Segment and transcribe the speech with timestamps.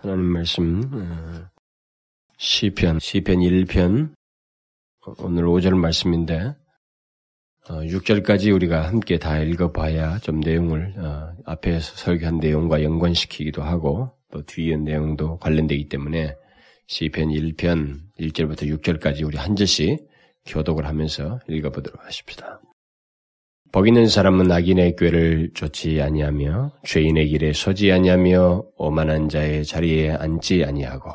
[0.00, 1.50] 하나님 말씀 어,
[2.36, 4.14] 시편 시편 1편
[5.18, 6.54] 오늘 5절 말씀인데
[7.64, 14.42] 6절까지 어, 우리가 함께 다 읽어봐야 좀 내용을 어, 앞에서 설교한 내용과 연관시키기도 하고 또
[14.44, 16.36] 뒤에 내용도 관련되기 때문에
[16.86, 20.06] 시편 1편 1절부터 6절까지 우리 한 절씩
[20.46, 22.60] 교독을 하면서 읽어보도록 하십시다.
[23.70, 30.64] 복 있는 사람은 악인의 꾀를 쫓지 아니하며 죄인의 길에 서지 아니하며 오만한 자의 자리에 앉지
[30.64, 31.10] 아니하고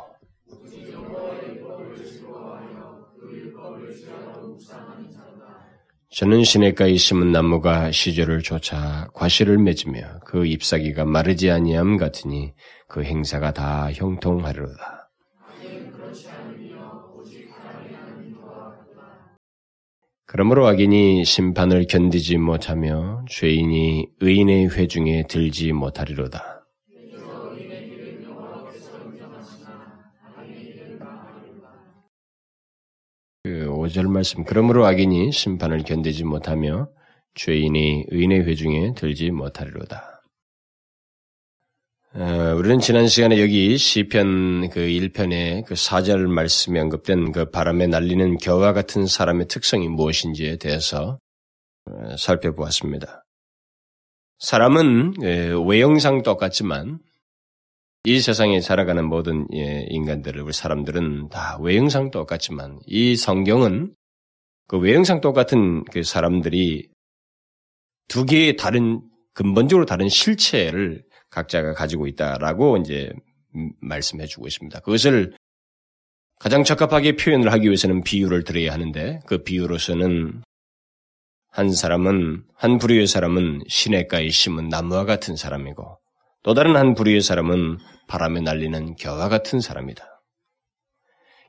[6.12, 12.54] 저는 시냇가에 심은 나무가 시절을 쫓아 과실을 맺으며 그 잎사귀가 마르지 아니함 같으니
[12.88, 15.03] 그 행사가 다 형통하리로다.
[20.34, 26.66] 그러므로 악인이 심판을 견디지 못하며 죄인이 의인의 회중에 들지 못하리로다.
[33.44, 34.44] 그 5절 말씀.
[34.44, 36.88] 그러므로 악인이 심판을 견디지 못하며
[37.36, 40.13] 죄인이 의인의 회중에 들지 못하리로다.
[42.16, 48.38] 어, 우리는 지난 시간에 여기 시편 그 1편의 그 4절 말씀에 언급된 그 바람에 날리는
[48.38, 51.18] 겨와 같은 사람의 특성이 무엇인지에 대해서
[51.86, 53.26] 어, 살펴보았습니다.
[54.38, 57.00] 사람은 예, 외형상 똑같지만
[58.04, 63.96] 이 세상에 살아가는 모든 예, 인간들을 우리 사람들은 다 외형상 똑같지만 이 성경은
[64.68, 66.90] 그 외형상 똑같은 그 사람들이
[68.08, 69.02] 두 개의 다른
[69.34, 71.04] 근본적으로 다른 실체를
[71.34, 73.12] 각자가 가지고 있다라고 이제
[73.82, 74.80] 말씀해 주고 있습니다.
[74.80, 75.34] 그것을
[76.40, 80.44] 가장 적합하게 표현을 하기 위해서는 비유를 들어야 하는데 그 비유로서는
[81.50, 86.00] 한 사람은 한 부류의 사람은 시냇가에 심은 나무와 같은 사람이고
[86.44, 90.14] 또 다른 한 부류의 사람은 바람에 날리는 겨와 같은 사람이다.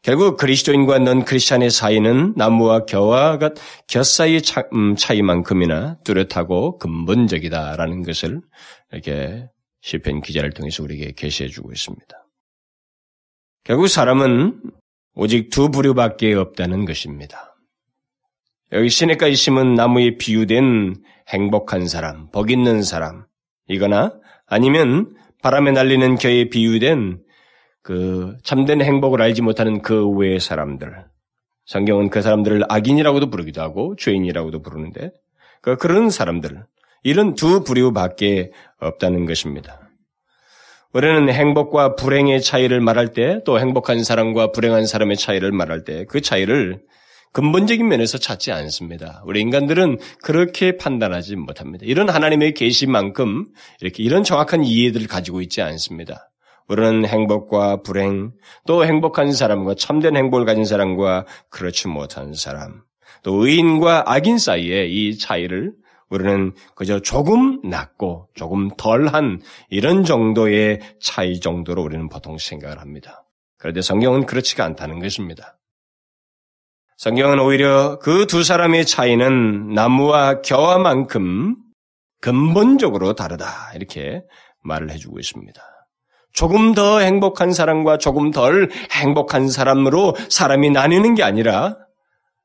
[0.03, 4.43] 결국 그리스도인과 넌 크리스찬의 사이는 나무와 겨와 곁 사이의
[4.75, 8.43] 음, 차이만큼이나 뚜렷하고 근본적이다라는 것을
[8.93, 9.49] 이렇게
[9.85, 12.07] 시편 기자를 통해서 우리에게 계시해 주고 있습니다.
[13.65, 14.63] 결국 사람은
[15.15, 17.55] 오직 두 부류밖에 없다는 것입니다.
[18.73, 20.95] 여기 시내가에 심은 나무에 비유된
[21.29, 23.27] 행복한 사람, 복 있는 사람,
[23.69, 24.15] 이거나
[24.47, 27.23] 아니면 바람에 날리는 겨에 비유된
[27.83, 31.05] 그 참된 행복을 알지 못하는 그 외의 사람들.
[31.67, 35.11] 성경은 그 사람들을 악인이라고도 부르기도 하고 죄인이라고도 부르는데
[35.61, 36.65] 그 그런 사람들
[37.03, 38.51] 이런 두 부류밖에
[38.85, 39.81] 없다는 것입니다.
[40.93, 46.21] 우리는 행복과 불행의 차이를 말할 때, 또 행복한 사람과 불행한 사람의 차이를 말할 때, 그
[46.21, 46.83] 차이를
[47.33, 49.21] 근본적인 면에서 찾지 않습니다.
[49.27, 51.85] 우리 인간들은 그렇게 판단하지 못합니다.
[51.85, 53.49] 이런 하나님의 계시만큼
[53.81, 56.31] 이렇게 이런 정확한 이해들을 가지고 있지 않습니다.
[56.69, 58.31] 우리는 행복과 불행,
[58.69, 62.83] 또 행복한 사람과 참된 행복을 가진 사람과 그렇지 못한 사람,
[63.25, 65.73] 또 의인과 악인 사이에 이 차이를
[66.15, 73.25] 우리는 그저 조금 낮고 조금 덜한 이런 정도의 차이 정도로 우리는 보통 생각을 합니다.
[73.59, 75.59] 그런데 성경은 그렇지가 않다는 것입니다.
[76.97, 81.57] 성경은 오히려 그 두 사람의 차이는 나무와 겨와만큼
[82.21, 83.73] 근본적으로 다르다.
[83.75, 84.23] 이렇게
[84.63, 85.61] 말을 해주고 있습니다.
[86.33, 91.77] 조금 더 행복한 사람과 조금 덜 행복한 사람으로 사람이 나뉘는 게 아니라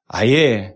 [0.08, 0.76] 아예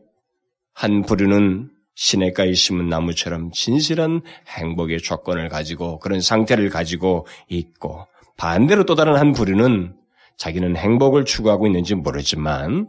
[0.73, 8.95] 한 부류는 시냇가에 심은 나무처럼 진실한 행복의 조건을 가지고 그런 상태를 가지고 있고 반대로 또
[8.95, 9.95] 다른 한 부류는
[10.37, 12.87] 자기는 행복을 추구하고 있는지 모르지만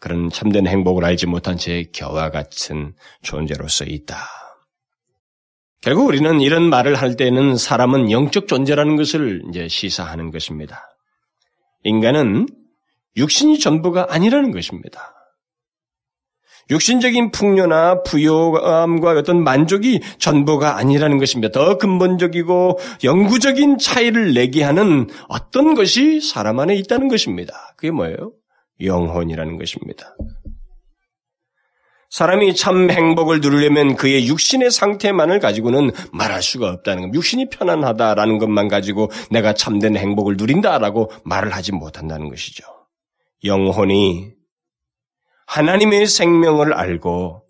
[0.00, 4.16] 그런 참된 행복을 알지 못한 채 겨와 같은 존재로서 있다.
[5.80, 10.82] 결국 우리는 이런 말을 할 때는 사람은 영적 존재라는 것을 이제 시사하는 것입니다.
[11.84, 12.48] 인간은
[13.16, 15.17] 육신이 전부가 아니라는 것입니다.
[16.70, 21.52] 육신적인 풍요나 부요함과 어떤 만족이 전부가 아니라는 것입니다.
[21.52, 27.74] 더 근본적이고 영구적인 차이를 내게 하는 어떤 것이 사람 안에 있다는 것입니다.
[27.76, 28.32] 그게 뭐예요?
[28.80, 30.14] 영혼이라는 것입니다.
[32.10, 37.14] 사람이 참 행복을 누리려면 그의 육신의 상태만을 가지고는 말할 수가 없다는 것.
[37.14, 42.64] 육신이 편안하다라는 것만 가지고 내가 참된 행복을 누린다라고 말을 하지 못한다는 것이죠.
[43.44, 44.37] 영혼이
[45.48, 47.42] 하나님의 생명을 알고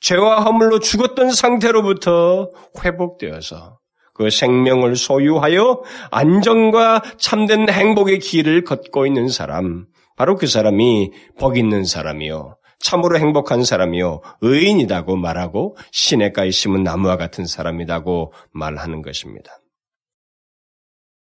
[0.00, 2.50] 죄와 허물로 죽었던 상태로부터
[2.84, 3.78] 회복되어서
[4.12, 11.84] 그 생명을 소유하여 안정과 참된 행복의 길을 걷고 있는 사람, 바로 그 사람이 복 있는
[11.84, 12.56] 사람이요.
[12.80, 14.20] 참으로 행복한 사람이요.
[14.42, 19.58] 의인이라고 말하고 시냇가에 심은 나무와 같은 사람이라고 말하는 것입니다.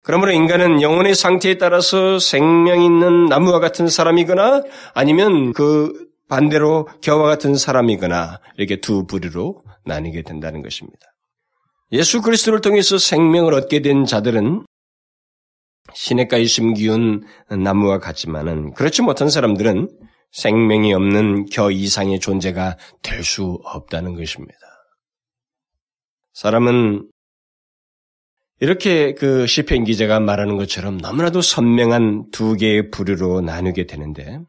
[0.08, 4.64] 그러므로 인간은 영혼의 상태에 따라서 생명 있는 나무와 같은 사람이거나
[4.94, 10.98] 아니면 그 반대로 겨와 같은 사람이거나 이렇게 두 부류로 나뉘게 된다는 것입니다.
[11.92, 14.66] 예수 그리스도를 통해서 생명을 얻게 된 자들은
[15.94, 19.90] 시냇가에 심기운 나무와 같지만은 그렇지 못한 사람들은
[20.32, 24.58] 생명이 없는 겨 이상의 존재가 될 수 없다는 것입니다.
[26.32, 27.10] 사람은
[28.60, 34.40] 이렇게 그 시편 기자가 말하는 것처럼 너무나도 선명한 두 개의 부류로 나누게 되는데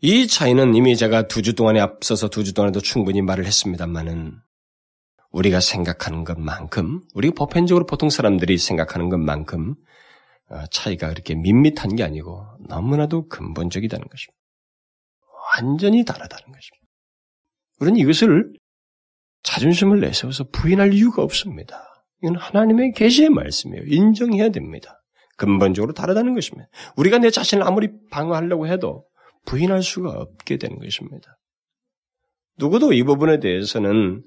[0.00, 4.38] 이 차이는 이미 제가 두 주 동안에 앞서서 두 주 동안에도 충분히 말을 했습니다만은
[5.30, 9.74] 우리가 생각하는 것만큼 우리 보편적으로 보통 사람들이 생각하는 것만큼
[10.50, 14.38] 어, 차이가 그렇게 밋밋한 게 아니고 너무나도 근본적이다는 것입니다.
[15.56, 16.86] 완전히 다르다는 것입니다.
[17.80, 18.52] 우리는 이것을
[19.42, 21.91] 자존심을 내세워서 부인할 이유가 없습니다.
[22.22, 23.84] 이건 하나님의 계시의 말씀이에요.
[23.86, 25.02] 인정해야 됩니다.
[25.36, 26.68] 근본적으로 다르다는 것입니다.
[26.96, 29.04] 우리가 내 자신을 아무리 방어하려고 해도
[29.44, 31.38] 부인할 수가 없게 되는 것입니다.
[32.58, 34.22] 누구도 이 부분에 대해서는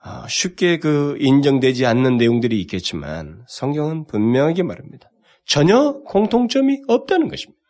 [0.00, 5.10] 아, 쉽게 그 인정되지 않는 내용들이 있겠지만 성경은 분명하게 말합니다.
[5.46, 7.60] 전혀 공통점이 없다는 것입니다.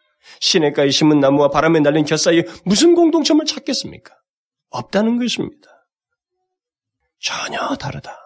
[0.40, 4.14] 시냇가에 심은 나무와 바람에 날린 겨 사이에 무슨 공통점을 찾겠습니까?
[4.70, 5.68] 없다는 것입니다.
[7.20, 8.25] 전혀 다르다.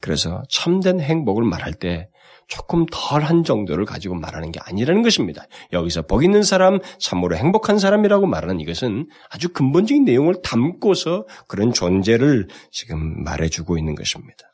[0.00, 2.08] 그래서 참된 행복을 말할 때
[2.50, 5.46] 조금 덜한 정도를 가지고 말하는 게 아니라는 것입니다.
[5.72, 12.48] 여기서 복 있는 사람, 참으로 행복한 사람이라고 말하는 이것은 아주 근본적인 내용을 담고서 그런 존재를
[12.72, 14.50] 지금 말해주고 있는 것입니다.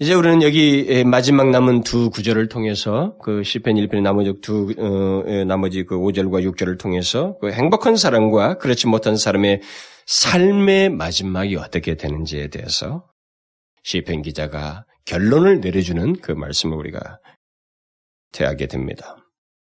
[0.00, 5.84] 이제 우리는 여기 마지막 남은 두 구절을 통해서 그 시편 1편의 나머지 두 어, 나머지
[5.84, 9.62] 그 5절과 6절을 통해서 그 행복한 사람과 그렇지 못한 사람의
[10.06, 13.04] 삶의 마지막이 어떻게 되는지에 대해서
[13.84, 17.18] 시편 기자가 결론을 내려주는 그 말씀을 우리가
[18.32, 19.16] 대하게 됩니다.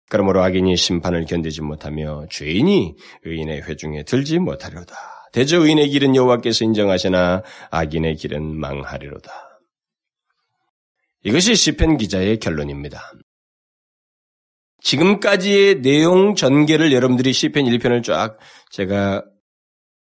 [0.10, 4.96] 그러므로 악인이 심판을 견디지 못하며 죄인이 의인의 회중에 들지 못하려다.
[5.34, 9.32] 대저 의인의 길은 여호와께서 인정하시나 악인의 길은 망하리로다.
[11.24, 13.12] 이것이 시편 기자의 결론입니다.
[14.82, 18.38] 지금까지의 내용 전개를 여러분들이 시편 1편을 쫙
[18.72, 19.24] 제가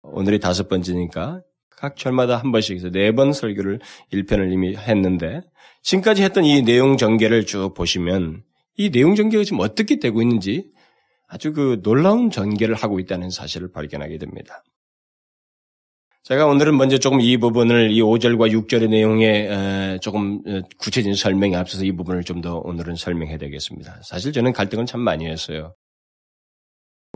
[0.01, 1.41] 오늘이 다섯 번째니까
[1.86, 3.80] 각 절마다 한 번씩 해서 네 번 설교를
[4.12, 5.42] 1편을 이미 했는데
[5.84, 8.44] 지금까지 했던 이 내용 전개를 쭉 보시면
[8.78, 10.72] 이 내용 전개가 지금 어떻게 되고 있는지
[11.28, 14.64] 아주 그 놀라운 전개를 하고 있다는 사실을 발견하게 됩니다.
[16.24, 21.86] 제가 오늘은 먼저 조금 이 부분을 이 5절과 6절의 내용에 조금 어, 구체적인 설명에 앞서서
[21.86, 24.02] 이 부분을 좀 더 오늘은 설명해야 되겠습니다.
[24.04, 25.76] 사실 저는 갈등을 참 많이 했어요.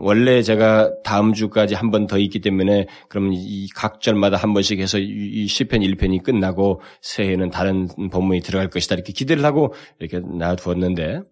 [0.00, 4.80] 원래 제가 다음 주까지 한 번 더 있기 때문에 그럼 이 각 절마다 한 번씩
[4.80, 11.22] 해서 이 10편 1편이 끝나고 새해에는 다른 본문이 들어갈 것이다 이렇게 기대를 하고 이렇게 놔두었는데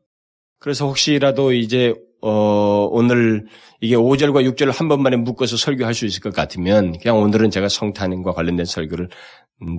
[0.60, 3.46] 그래서 혹시라도 이제 어, 오늘
[3.80, 8.32] 이게 5절과 6절을 한 번만에 묶어서 설교할 수 있을 것 같으면 그냥 오늘은 제가 성탄과
[8.32, 9.08] 관련된 설교를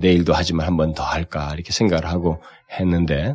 [0.00, 2.42] 내일도 하지만 한 번 더 할까 이렇게 생각을 하고
[2.78, 3.34] 했는데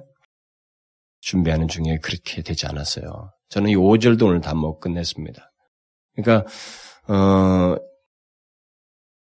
[1.22, 3.32] 준비하는 중에 그렇게 되지 않았어요.
[3.50, 5.52] 저는 이 5절도 오늘 다 못 끝냈습니다.
[6.16, 6.48] 그러니까
[7.08, 7.76] 어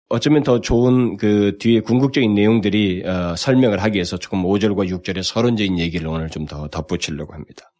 [0.09, 5.79] 어쩌면 더 좋은 그 뒤에 궁극적인 내용들이 어, 설명을 하기 위해서 조금 5절과 6절의 서론적인
[5.79, 7.71] 얘기를 오늘 좀 더 덧붙이려고 합니다.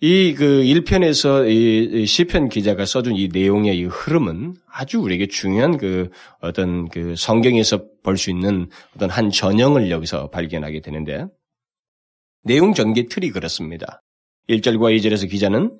[0.00, 6.10] 이 그 1편에서 이 시편 기자가 써준 이 내용의 이 흐름은 아주 우리에게 중요한 그
[6.40, 11.26] 어떤 그 성경에서 볼 수 있는 어떤 한 전형을 여기서 발견하게 되는데
[12.44, 14.02] 내용 전개 틀이 그렇습니다.
[14.48, 15.70] 1절과 2절에서 기자는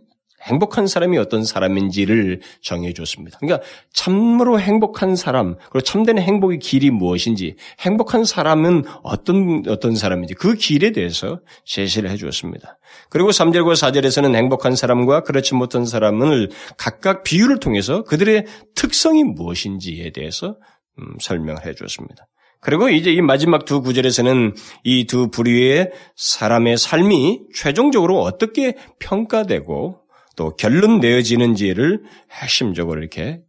[0.44, 3.38] 행복한 사람이 어떤 사람인지를 정해 줬습니다.
[3.38, 10.54] 그러니까 참으로 행복한 사람, 그리고 참된 행복의 길이 무엇인지, 행복한 사람은 어떤 어떤 사람인지 그
[10.54, 12.78] 길에 대해서 제시를 해 주었습니다.
[13.09, 18.44] 그리고 3절과 4절에서는 행복한 사람과 그렇지 못한 사람을 각각 비유를 통해서 그들의
[18.75, 20.59] 특성이 무엇인지에 대해서
[20.99, 22.26] 음, 설명을 해 주었습니다.
[22.64, 24.54] 그리고 이제 이 마지막 두 구절에서는
[24.85, 30.00] 이 두 부류의 사람의 삶이 최종적으로 어떻게 평가되고
[30.37, 32.02] 또 결론 내어지는지를
[32.33, 33.42] 핵심적으로 이렇게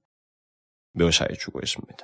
[0.94, 1.98] 묘사해 주고 있습니다.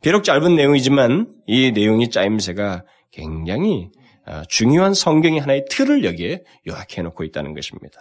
[0.00, 3.90] 비록 짧은 내용이지만 이 내용이 짜임새가 굉장히
[4.26, 8.00] 어, 중요한 성경의 하나의 틀을 여기에 요약해 놓고 있다는 것입니다.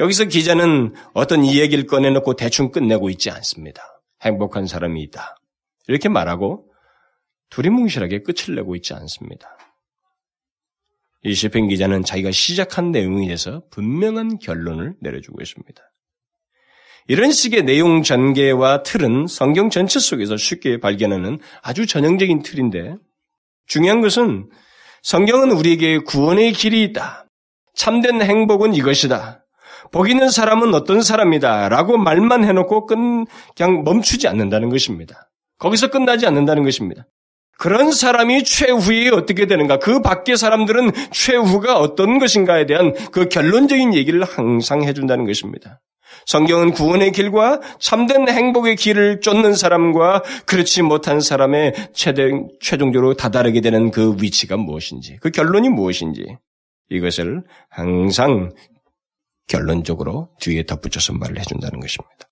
[0.00, 3.82] 여기서 기자는 어떤 이야기를 꺼내놓고 대충 끝내고 있지 않습니다.
[4.22, 5.36] 행복한 사람이 있다.
[5.86, 6.69] 이렇게 말하고
[7.50, 9.56] 두리뭉실하게 끝을 내고 있지 않습니다.
[11.22, 15.82] 이 시편 기자는 자기가 시작한 내용에 대해서 분명한 결론을 내려주고 있습니다.
[17.08, 22.96] 이런 식의 내용 전개와 틀은 성경 전체 속에서 쉽게 발견하는 아주 전형적인 틀인데
[23.66, 24.48] 중요한 것은
[25.02, 27.26] 성경은 우리에게 구원의 길이 있다.
[27.74, 29.44] 참된 행복은 이것이다.
[29.90, 31.68] 복 있는 사람은 어떤 사람이다.
[31.68, 32.96] 라고 말만 해놓고 끝,
[33.56, 35.30] 그냥 멈추지 않는다는 것입니다.
[35.58, 37.06] 거기서 끝나지 않는다는 것입니다.
[37.60, 44.24] 그런 사람이 최후에 어떻게 되는가, 그 밖의 사람들은 최후가 어떤 것인가에 대한 그 결론적인 얘기를
[44.24, 45.78] 항상 해준다는 것입니다.
[46.24, 52.30] 성경은 구원의 길과 참된 행복의 길을 쫓는 사람과 그렇지 못한 사람의 최대,
[52.62, 56.38] 최종적으로 다다르게 되는 그 위치가 무엇인지, 그 결론이 무엇인지,
[56.88, 58.52] 이것을 항상
[59.48, 62.29] 결론적으로 뒤에 덧붙여서 말을 해준다는 것입니다.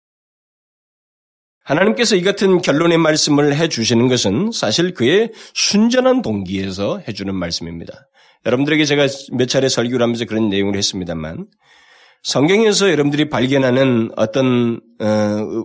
[1.68, 8.08] 하나님께서 이 같은 결론의 말씀을 해주시는 것은 사실 그의 순전한 동기에서 해주는 말씀입니다.
[8.46, 11.46] 여러분들에게 제가 몇 차례 설교를 하면서 그런 내용을 했습니다만,
[12.22, 15.64] 성경에서 여러분들이 발견하는 어떤 어,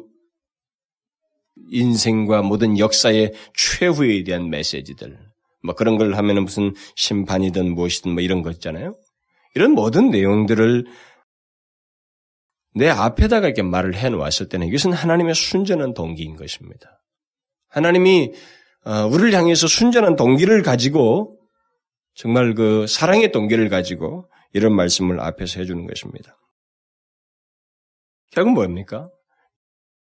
[1.71, 5.17] 인생과 모든 역사의 최후에 대한 메시지들,
[5.63, 8.93] 뭐 그런 걸 하면은 무슨 심판이든 무엇이든 뭐 이런 거 있잖아요.
[9.55, 10.85] 이런 모든 내용들을
[12.75, 17.03] 내 앞에다가 이렇게 말을 해 놓았을 때는 이것은 하나님의 순전한 동기인 것입니다.
[17.69, 18.33] 하나님이
[18.85, 21.39] 어, 우리를 향해서 순전한 동기를 가지고
[22.15, 26.37] 정말 그 사랑의 동기를 가지고 이런 말씀을 앞에서 해주는 것입니다.
[28.31, 29.09] 결국 뭡니까?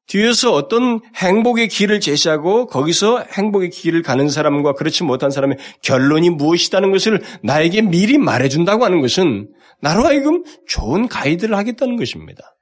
[0.07, 6.93] 뒤에서 어떤 행복의 길을 제시하고 거기서 행복의 길을 가는 사람과 그렇지 못한 사람의 결론이 무엇이다는
[6.93, 12.56] 것을 나에게 미리 말해준다고 하는 것은 나로 하여금 좋은 가이드를 하겠다는 것입니다.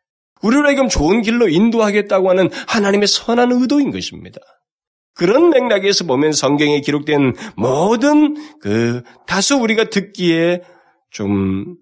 [0.45, 4.41] 우리로 하여금 좋은 길로 인도하겠다고 하는 하나님의 선한 의도인 것입니다.
[5.15, 10.63] 그런 맥락에서 보면 성경에 기록된 모든 그 다소 우리가 듣기에
[11.11, 11.77] 좀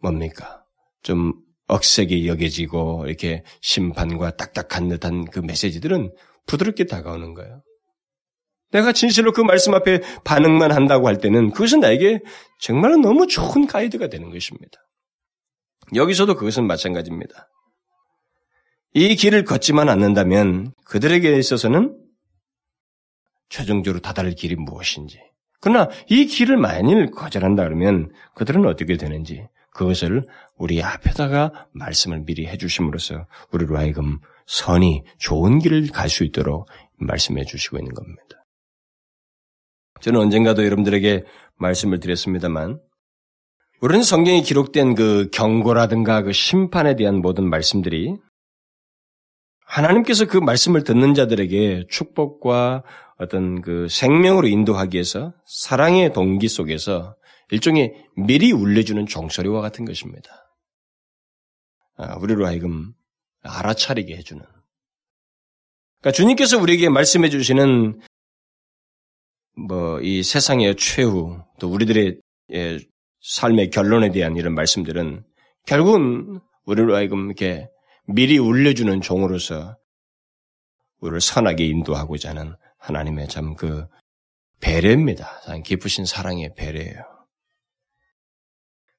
[0.00, 0.64] 뭡니까?
[1.02, 1.34] 좀
[1.68, 6.12] 억세게 여겨지고 이렇게 심판과 딱딱한 듯한 그 메시지들은
[6.46, 7.62] 부드럽게 다가오는 거예요.
[8.72, 12.20] 내가 진실로 그 말씀 앞에 반응만 한다고 할 때는 그것은 나에게
[12.60, 14.78] 정말 너무 좋은 가이드가 되는 것입니다.
[15.94, 17.48] 여기서도 그것은 마찬가지입니다.
[18.92, 21.96] 이 길을 걷지만 않는다면 그들에게 있어서는
[23.48, 25.20] 최종적으로 다다를 길이 무엇인지.
[25.60, 30.24] 그러나 이 길을 만일 거절한다 그러면 그들은 어떻게 되는지 그것을
[30.56, 37.78] 우리 앞에다가 말씀을 미리 해주심으로써 우리로 하여금 선이 좋은 길을 갈 수 있도록 말씀해 주시고
[37.78, 38.44] 있는 겁니다.
[40.00, 41.24] 저는 언젠가도 여러분들에게
[41.56, 42.80] 말씀을 드렸습니다만
[43.80, 48.14] 우리는 성경에 기록된 그 경고라든가 그 심판에 대한 모든 말씀들이
[49.64, 52.82] 하나님께서 그 말씀을 듣는 자들에게 축복과
[53.16, 57.16] 어떤 그 생명으로 인도하기 위해서 사랑의 동기 속에서
[57.50, 60.30] 일종의 미리 울려주는 종소리와 같은 것입니다.
[61.96, 62.92] 아, 우리로 하여금
[63.42, 64.42] 알아차리게 해주는.
[66.00, 68.00] 그러니까 주님께서 우리에게 말씀해 주시는
[69.68, 72.20] 뭐 이 세상의 최후 또 우리들의
[72.52, 72.78] 예,
[73.22, 75.24] 삶의 결론에 대한 이런 말씀들은
[75.66, 77.68] 결국은 우리로 하여금 이렇게
[78.06, 79.76] 미리 울려주는 종으로서
[81.00, 83.86] 우리를 선하게 인도하고자 하는 하나님의 참 그
[84.60, 85.40] 배려입니다.
[85.44, 87.02] 참 깊으신 사랑의 배려예요.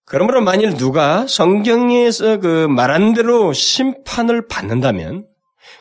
[0.05, 5.27] 그러므로 만일 누가 성경에서 그 말한 대로 심판을 받는다면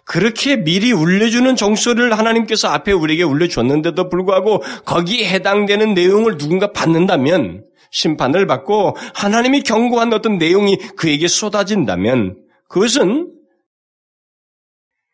[0.04, 8.46] 그렇게 미리 울려주는 종소리를 하나님께서 앞에 우리에게 울려줬는데도 불구하고 거기에 해당되는 내용을 누군가 받는다면 심판을
[8.46, 12.36] 받고 하나님이 경고한 어떤 내용이 그에게 쏟아진다면
[12.68, 13.32] 그것은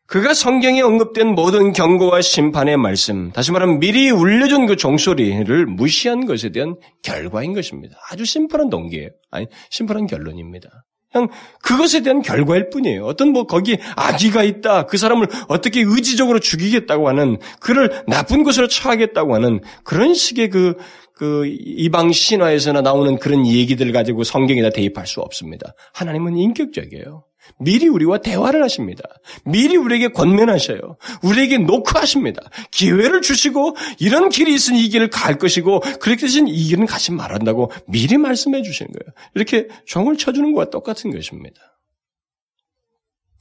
[0.06, 6.50] 그가 성경에 언급된 모든 경고와 심판의 말씀, 다시 말하면 미리 울려준 그 종소리를 무시한 것에
[6.50, 7.96] 대한 결과인 것입니다.
[8.08, 9.08] 아주 심플한 동기예요.
[9.32, 10.84] 아니, 심플한 결론입니다.
[11.12, 11.28] 그냥
[11.62, 13.04] 그것에 대한 결과일 뿐이에요.
[13.04, 19.34] 어떤 뭐 거기 아기가 있다, 그 사람을 어떻게 의지적으로 죽이겠다고 하는, 그를 나쁜 곳으로 처하겠다고
[19.34, 20.76] 하는 그런 식의 그,
[21.16, 25.74] 그 이방 신화에서나 나오는 그런 얘기들 가지고 성경에다 대입할 수 없습니다.
[25.94, 27.24] 하나님은 인격적이에요.
[27.58, 29.02] 미리 우리와 대화를 하십니다.
[29.44, 30.98] 미리 우리에게 권면하셔요.
[31.22, 32.42] 우리에게 노크하십니다.
[32.70, 37.70] 기회를 주시고 이런 길이 있으니 이 길을 갈 것이고 그렇게 되신 이 길은 가지 말한다고
[37.86, 39.14] 미리 말씀해 주시는 거예요.
[39.34, 41.75] 이렇게 종을 쳐주는 것과 똑같은 것입니다.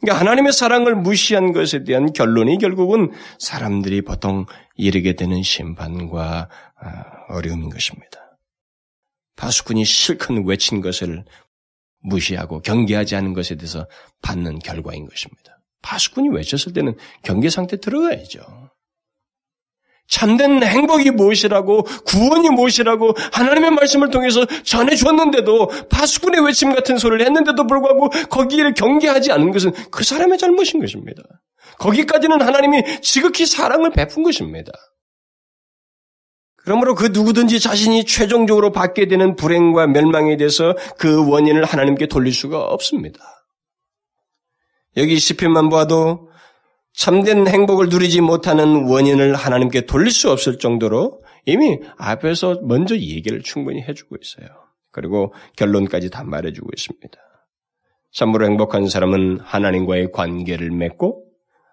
[0.01, 7.69] 그러니까 하나님의 사랑을 무시한 것에 대한 결론이 결국은 사람들이 보통 이르게 되는 심판과 아, 어려움인
[7.69, 8.37] 것입니다.
[9.35, 11.25] 파수꾼이 실컷 외친 것을
[12.01, 13.87] 무시하고 경계하지 않은 것에 대해서
[14.21, 15.59] 받는 결과인 것입니다.
[15.81, 18.69] 파수꾼이 외쳤을 때는 경계 상태 들어가야죠.
[20.07, 27.65] 참된 행복이 무엇이라고 구원이 무엇이라고 하나님의 말씀을 통해서 전해 주었는데도 파수꾼의 외침 같은 소리를 했는데도
[27.65, 31.23] 불구하고 거기를 경계하지 않은 것은 그 사람의 잘못인 것입니다.
[31.79, 34.71] 거기까지는 하나님이 지극히 사랑을 베푼 것입니다.
[36.57, 42.59] 그러므로 그 누구든지 자신이 최종적으로 받게 되는 불행과 멸망에 대해서 그 원인을 하나님께 돌릴 수가
[42.59, 43.19] 없습니다.
[44.97, 46.29] 여기 시편만 보아도
[46.95, 53.81] 참된 행복을 누리지 못하는 원인을 하나님께 돌릴 수 없을 정도로 이미 앞에서 먼저 얘기를 충분히
[53.81, 54.47] 해주고 있어요.
[54.91, 57.17] 그리고 결론까지 다 말해주고 있습니다.
[58.13, 61.25] 참으로 행복한 사람은 하나님과의 관계를 맺고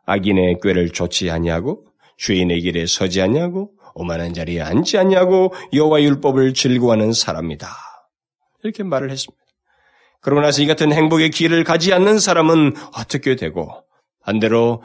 [0.06, 1.86] 악인의 꾀를 좋지 아니하고
[2.16, 7.68] 주인의 길에 서지 아니하고 오만한 자리에 앉지 아니하고 여호와 율법을 즐거워하는 사람이다.
[8.64, 9.40] 이렇게 말을 했습니다.
[10.20, 13.84] 그러고 나서 이 같은 행복의 길을 가지 않는 사람은 어떻게 되고
[14.24, 14.82] 반대로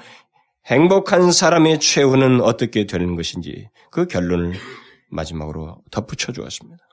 [0.67, 4.53] 행복한 사람의 최후는 어떻게 되는 것인지 그 결론을
[5.09, 6.83] 마지막으로 덧붙여 주었습니다.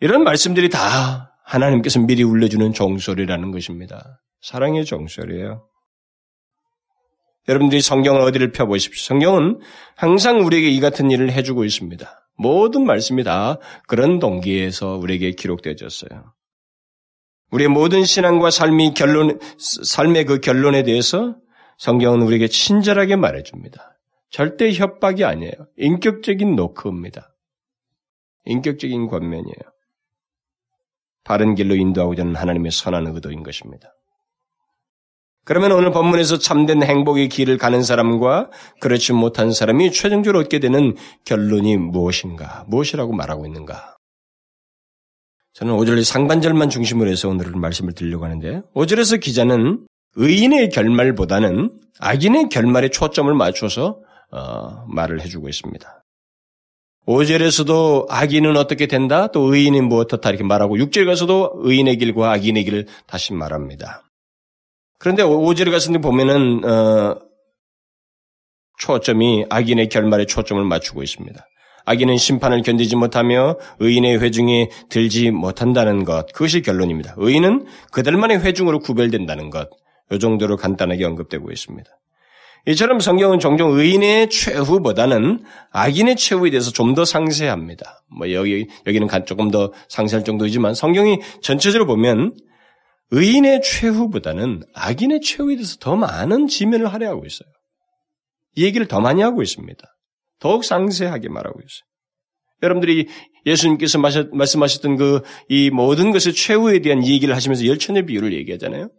[0.00, 4.20] 이런 말씀들이 다 하나님께서 미리 울려주는 종소리라는 것입니다.
[4.40, 5.68] 사랑의 종소리예요.
[7.48, 9.02] 여러분들이 성경을 어디를 펴보십시오.
[9.06, 9.60] 성경은
[9.96, 12.28] 항상 우리에게 이 같은 일을 해주고 있습니다.
[12.36, 16.34] 모든 말씀이 다 그런 동기에서 우리에게 기록되어졌어요.
[17.50, 21.36] 우리의 모든 신앙과 삶이 결론, 삶의 그 결론에 대해서
[21.78, 23.98] 성경은 우리에게 친절하게 말해줍니다.
[24.30, 25.52] 절대 협박이 아니에요.
[25.76, 27.34] 인격적인 노크입니다.
[28.44, 29.72] 인격적인 권면이에요.
[31.24, 33.94] 바른 길로 인도하고자 하는 하나님의 선한 의도인 것입니다.
[35.44, 40.94] 그러면 오늘 본문에서 참된 행복의 길을 가는 사람과 그렇지 못한 사람이 최종적으로 얻게 되는
[41.24, 42.64] 결론이 무엇인가?
[42.68, 43.96] 무엇이라고 말하고 있는가?
[45.54, 49.86] 저는 5절 상반절만 중심으로 해서 오늘 말씀을 드리려고 하는데 5절에서 기자는
[50.18, 51.70] 의인의 결말보다는
[52.00, 54.00] 악인의 결말에 초점을 맞춰서
[54.32, 56.04] 어, 말을 해주고 있습니다.
[57.06, 59.28] 5절에서도 악인은 어떻게 된다?
[59.28, 64.02] 또 의인은 뭐 어떻다 이렇게 말하고 6절 가서도 의인의 길과 악인의 길을 다시 말합니다.
[64.98, 67.16] 그런데 5절에 가서 보면은 어,
[68.78, 71.46] 초점이 악인의 결말에 초점을 맞추고 있습니다.
[71.86, 76.26] 악인은 심판을 견디지 못하며 의인의 회중에 들지 못한다는 것.
[76.32, 77.14] 그것이 결론입니다.
[77.16, 79.70] 의인은 그들만의 회중으로 구별된다는 것.
[80.12, 81.90] 이 정도로 간단하게 언급되고 있습니다.
[82.66, 88.02] 이처럼 성경은 종종 의인의 최후보다는 악인의 최후에 대해서 좀 더 상세합니다.
[88.16, 92.34] 뭐 여기 여기는 조금 더 상세할 정도이지만 성경이 전체적으로 보면
[93.10, 97.48] 의인의 최후보다는 악인의 최후에 대해서 더 많은 지면을 할애하고 있어요.
[98.56, 99.82] 이 얘기를 더 많이 하고 있습니다.
[100.40, 101.88] 더욱 상세하게 말하고 있어요.
[102.62, 103.06] 여러분들이
[103.46, 108.90] 예수님께서 말씀하셨던 그 이 모든 것의 최후에 대한 얘기를 하시면서 열천의 비유를 얘기하잖아요.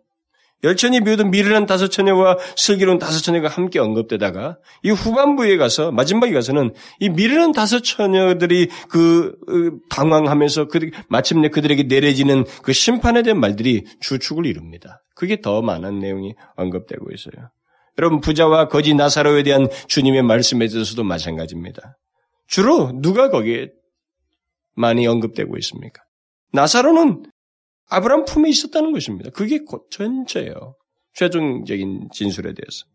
[0.64, 6.74] 열천이 비유도 미르는 다섯 처녀와 슬기로운 다섯 처녀가 함께 언급되다가 이 후반부에 가서 마지막에 가서는
[7.00, 9.36] 이 미르는 다섯 처녀들이 그
[9.90, 15.02] 당황하면서 그 마침내 그들에게 내려지는 그 심판에 대한 말들이 주축을 이룹니다.
[15.16, 17.50] 그게 더 많은 내용이 언급되고 있어요.
[17.98, 21.98] 여러분 부자와 거지 나사로에 대한 주님의 말씀에 대해서도 마찬가지입니다.
[22.48, 23.70] 주로 누가 거기에
[24.76, 26.02] 많이 언급되고 있습니까?
[26.52, 27.24] 나사로는
[27.90, 29.30] 아브라함 품에 있었다는 것입니다.
[29.32, 29.60] 그게
[29.92, 30.76] 전체예요.
[31.14, 32.86] 최종적인 진술에 대해서.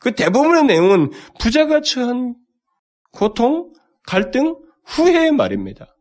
[0.00, 2.34] 그 대부분의 내용은 부자가 처한
[3.12, 3.72] 고통,
[4.06, 5.94] 갈등, 후회의 말입니다.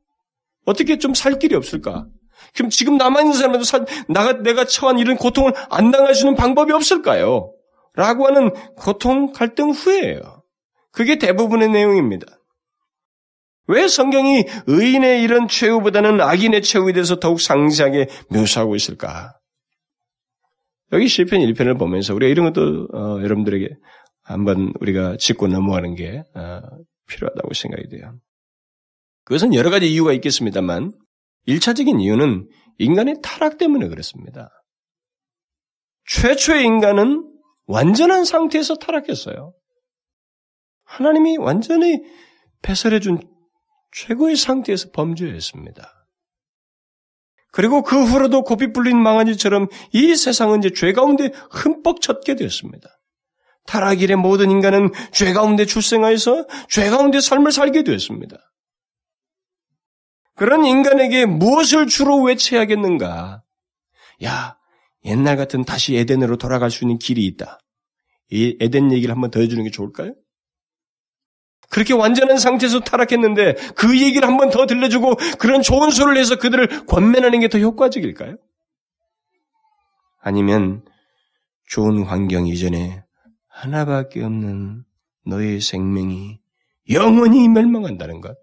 [0.65, 2.07] 어떻게 좀 살 길이 없을까?
[2.55, 6.71] 그럼 지금 남아있는 사람도 사, 나가, 내가 처한 이런 고통을 안 당할 수 있는 방법이
[6.71, 7.53] 없을까요?
[7.95, 10.43] 라고 하는 고통, 갈등, 후회예요.
[10.91, 12.25] 그게 대부분의 내용입니다.
[13.69, 19.38] 왜 성경이 의인의 이런 최후보다는 악인의 최후에 대해서 더욱 상세하게 묘사하고 있을까?
[20.91, 23.69] 여기 시편 1편을 보면서 우리가 이런 것도 어, 여러분들에게
[24.23, 26.62] 한번 우리가 짚고 넘어가는 게 어,
[27.08, 28.17] 필요하다고 생각이 돼요.
[29.25, 30.91] 그것은 여러 가지 이유가 있겠습니다만
[31.47, 34.49] 1차적인 이유는 인간의 타락 때문에 그렇습니다.
[36.08, 37.23] 최초의 인간은
[37.67, 39.53] 완전한 상태에서 타락했어요.
[40.86, 42.01] 하나님이 완전히
[42.63, 43.19] 배설해 준
[43.91, 46.08] 최고의 상태에서 범죄했습니다.
[47.52, 52.89] 그리고 그 후로도 고삐 불린 망아지처럼 이 세상은 이제 죄 가운데 흠뻑 젖게 되었습니다.
[53.65, 58.38] 타락 일의 모든 인간은 죄 가운데 출생하여서 죄 가운데 삶을 살게 되었습니다.
[60.36, 63.43] 그런 인간에게 무엇을 주로 외쳐야겠는가?
[64.23, 64.58] 야,
[65.06, 67.60] 옛날 같은 다시 에덴으로 돌아갈 수 있는 길이 있다.
[68.32, 70.13] 이 에덴 얘기를 한번 더 해주는 게 좋을까요?
[71.69, 76.86] 그렇게 완전한 상태에서 타락했는데 그 얘기를 한 번 더 들려주고 그런 좋은 소리를 해서 그들을
[76.88, 78.38] 권면하는 게 더 효과적일까요?
[80.21, 80.84] 아니면
[81.67, 83.03] 좋은 환경 이전에
[83.47, 84.84] 하나밖에 없는
[85.25, 86.39] 너의 생명이
[86.91, 88.36] 영원히 멸망한다는 것.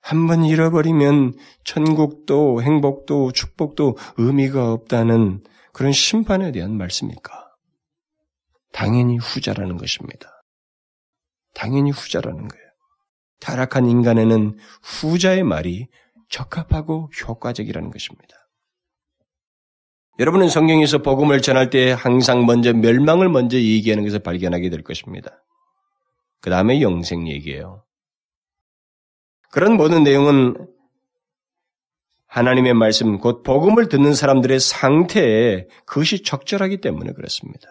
[0.00, 5.42] 한 번 잃어버리면 천국도 행복도 축복도 의미가 없다는
[5.72, 7.32] 그런 심판에 대한 말씀일까?
[8.72, 10.31] 당연히 후자라는 것입니다.
[11.54, 12.64] 당연히 후자라는 거예요.
[13.40, 15.88] 타락한 인간에는 후자의 말이
[16.28, 18.36] 적합하고 효과적이라는 것입니다.
[20.18, 25.42] 여러분은 성경에서 복음을 전할 때 항상 먼저 멸망을 먼저 얘기하는 것을 발견하게 될 것입니다.
[26.40, 27.84] 그 다음에 영생 얘기예요.
[29.50, 30.54] 그런 모든 내용은
[32.26, 37.68] 하나님의 말씀, 곧 복음을 듣는 사람들의 상태에 그것이 적절하기 때문에 그렇습니다.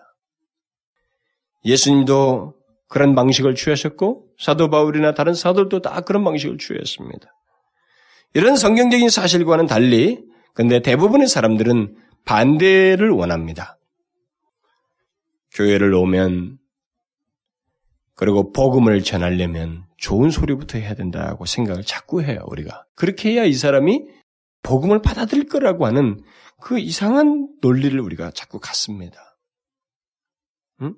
[1.65, 2.53] 예수님도
[2.91, 7.33] 그런 방식을 취하셨고 사도 바울이나 다른 사도들도 다 그런 방식을 취했습니다.
[8.33, 10.21] 이런 성경적인 사실과는 달리
[10.53, 13.79] 근데 대부분의 사람들은 반대를 원합니다.
[15.53, 16.57] 교회를 오면
[18.15, 22.85] 그리고 복음을 전하려면 좋은 소리부터 해야 된다고 생각을 자꾸 해요, 우리가.
[22.95, 24.05] 그렇게 해야 이 사람이
[24.63, 26.21] 복음을 받아들일 거라고 하는
[26.59, 29.37] 그 이상한 논리를 우리가 자꾸 갖습니다.
[30.81, 30.95] 응?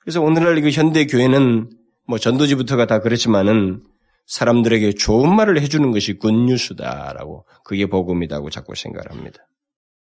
[0.00, 1.70] 그래서 오늘날 그 현대 교회는
[2.06, 3.84] 뭐 전도지부터가 다 그렇지만은
[4.26, 9.46] 사람들에게 좋은 말을 해주는 것이 굿뉴스다라고 그게 복음이다고 자꾸 생각을 합니다.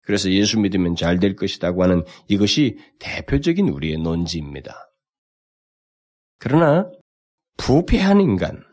[0.03, 4.91] 그래서 예수 믿으면 잘 될 것이다고 하는 이것이 대표적인 우리의 논지입니다.
[6.39, 6.91] 그러나
[7.57, 8.65] 부패한 인간,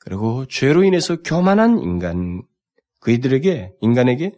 [0.00, 2.42] 그리고 죄로 인해서 교만한 인간,
[3.00, 4.32] 그이들에게, 인간에게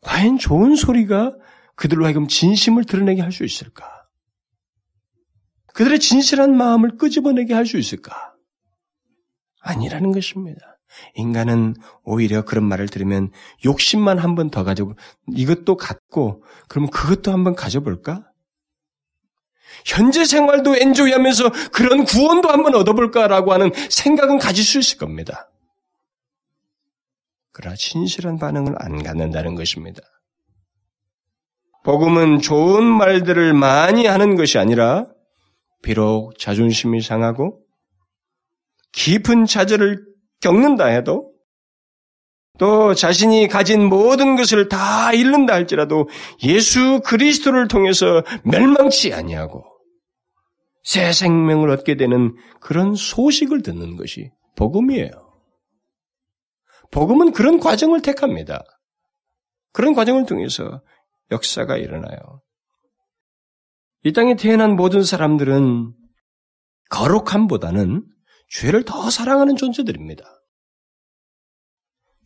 [0.00, 1.36] 과연 좋은 소리가
[1.76, 3.99] 그들로 하여금 진심을 드러내게 할 수 있을까?
[5.74, 8.34] 그들의 진실한 마음을 끄집어내게 할 수 있을까?
[9.62, 10.78] 아니라는 것입니다.
[11.14, 13.30] 인간은 오히려 그런 말을 들으면
[13.64, 14.94] 욕심만 한 번 더 가지고
[15.32, 18.26] 이것도 갖고 그럼 그것도 한번 가져볼까?
[19.86, 25.48] 현재 생활도 엔조이하면서 그런 구원도 한번 얻어볼까라고 하는 생각은 가질 수 있을 겁니다.
[27.52, 30.00] 그러나 진실한 반응을 안 갖는다는 것입니다.
[31.84, 35.06] 복음은 좋은 말들을 많이 하는 것이 아니라
[35.82, 37.60] 비록 자존심이 상하고
[38.92, 40.04] 깊은 좌절을
[40.40, 41.30] 겪는다 해도
[42.58, 46.08] 또 자신이 가진 모든 것을 다 잃는다 할지라도
[46.42, 49.64] 예수 그리스도를 통해서 멸망치 아니하고
[50.82, 55.10] 새 생명을 얻게 되는 그런 소식을 듣는 것이 복음이에요.
[56.90, 58.62] 복음은 그런 과정을 택합니다.
[59.72, 60.82] 그런 과정을 통해서
[61.30, 62.42] 역사가 일어나요.
[64.02, 65.92] 이 땅에 태어난 모든 사람들은
[66.90, 68.04] 거룩함보다는
[68.48, 70.24] 죄를 더 사랑하는 존재들입니다.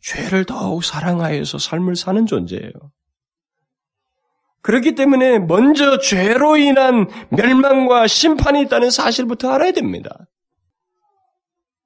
[0.01, 2.71] 죄를 더욱 사랑하여서 삶을 사는 존재예요.
[4.61, 10.27] 그렇기 때문에 먼저 죄로 인한 멸망과 심판이 있다는 사실부터 알아야 됩니다.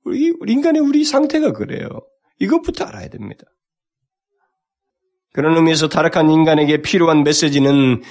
[0.06, 1.90] 우리, 인간의 우리 상태가 그래요.
[2.40, 3.44] 이것부터 알아야 됩니다.
[5.34, 8.02] 그런 의미에서 타락한 인간에게 필요한 메시지는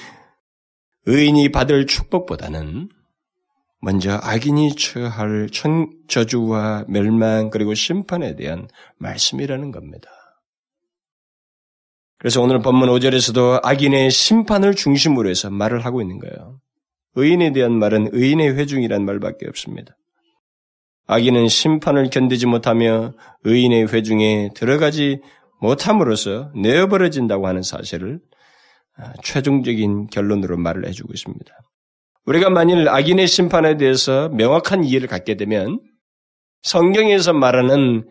[1.11, 2.91] 의인이 받을 축복보다는
[3.81, 5.49] 먼저 악인이 처할
[6.07, 8.69] 저주와 멸망 그리고 심판에 대한
[8.99, 10.11] 말씀이라는 겁니다.
[12.19, 16.61] 그래서 오늘 본문 5절에서도 악인의 심판을 중심으로 해서 말을 하고 있는 거예요.
[17.15, 19.97] 의인에 대한 말은 의인의 회중이란 말밖에 없습니다.
[21.07, 25.23] 악인은 심판을 견디지 못하며 의인의 회중에 들어가지
[25.63, 28.28] 못함으로써 내어버려진다고 하는 사실을 아,
[29.23, 31.55] 최종적인 결론으로 말을 해주고 있습니다.
[32.27, 35.81] 우리가 만일 악인의 심판에 대해서 명확한 이해를 갖게 되면
[36.63, 38.09] 성경에서 말하는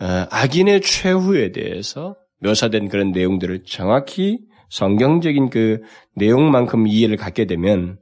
[0.00, 4.38] 어, 악인의 최후에 대해서 묘사된 그런 내용들을 정확히
[4.70, 5.80] 성경적인 그
[6.16, 7.98] 내용만큼 이해를 갖게 되면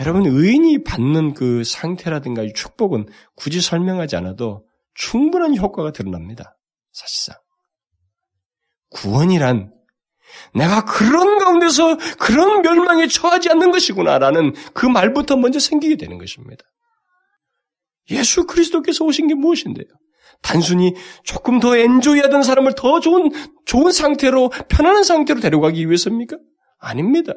[0.00, 6.56] 여러분 의인이 받는 그 상태라든가 축복은 굳이 설명하지 않아도 충분한 효과가 드러납니다.
[6.92, 7.36] 사실상
[8.90, 9.72] 구원이란
[10.54, 16.64] 내가 그런 가운데서 그런 멸망에 처하지 않는 것이구나라는 그 말부터 먼저 생기게 되는 것입니다.
[18.10, 19.86] 예수 그리스도께서 오신 게 무엇인데요?
[20.42, 23.30] 단순히 조금 더 엔조이하던 사람을 더 좋은,
[23.64, 26.36] 좋은 상태로, 편안한 상태로 데려가기 위해서입니까?
[26.78, 27.32] 아닙니다.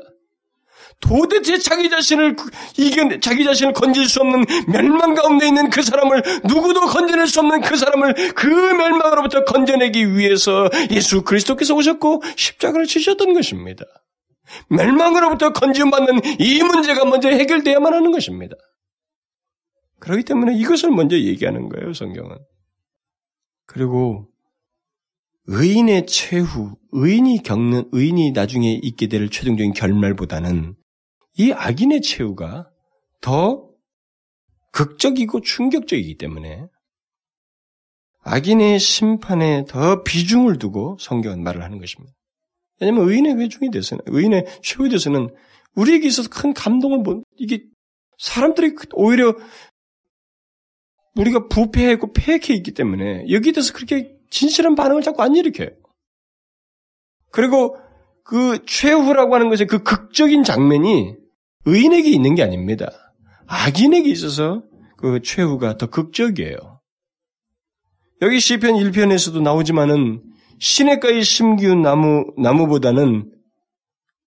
[1.00, 2.36] 도대체 자기 자신을
[2.78, 7.62] 이겨 자기 자신을 건질 수 없는 멸망 가운데 있는 그 사람을 누구도 건져낼 수 없는
[7.62, 13.86] 그 사람을 그 멸망으로부터 건져내기 위해서 예수 그리스도께서 오셨고 십자가를 치셨던 것입니다.
[14.70, 18.56] 멸망으로부터 건지받는 이 문제가 먼저 해결돼야만 하는 것입니다.
[20.00, 22.38] 그렇기 때문에 이것을 먼저 얘기하는 거예요, 성경은.
[23.66, 24.28] 그리고
[25.48, 30.76] 의인의 최후, 의인이 겪는, 의인이 나중에 있게 될 최종적인 결말보다는
[31.38, 32.70] 이 악인의 최후가
[33.22, 33.70] 더
[34.72, 36.68] 극적이고 충격적이기 때문에
[38.24, 42.14] 악인의 심판에 더 비중을 두고 성경은 말을 하는 것입니다.
[42.82, 45.30] 왜냐하면 의인의 회중이 돼서는, 의인의 최후에 대해서는
[45.76, 47.64] 우리에게 있어서 큰 감동을 본, 이게
[48.18, 49.36] 사람들이 오히려
[51.16, 55.70] 우리가 부패했고 폐역해 있기 때문에 여기에 대해서 그렇게 진실한 반응을 자꾸 안 일으켜요.
[57.32, 57.78] 그리고
[58.24, 61.16] 그 최후라고 하는 것의 그 극적인 장면이
[61.66, 62.90] 의인에게 있는 게 아닙니다.
[63.48, 64.64] 악인에게 있어서
[64.98, 66.82] 그 최후가 더 극적이에요.
[68.22, 70.24] 여기 시편 1편에서도 나오지만은
[70.60, 73.32] 시냇가에 심기운 나무 나무보다는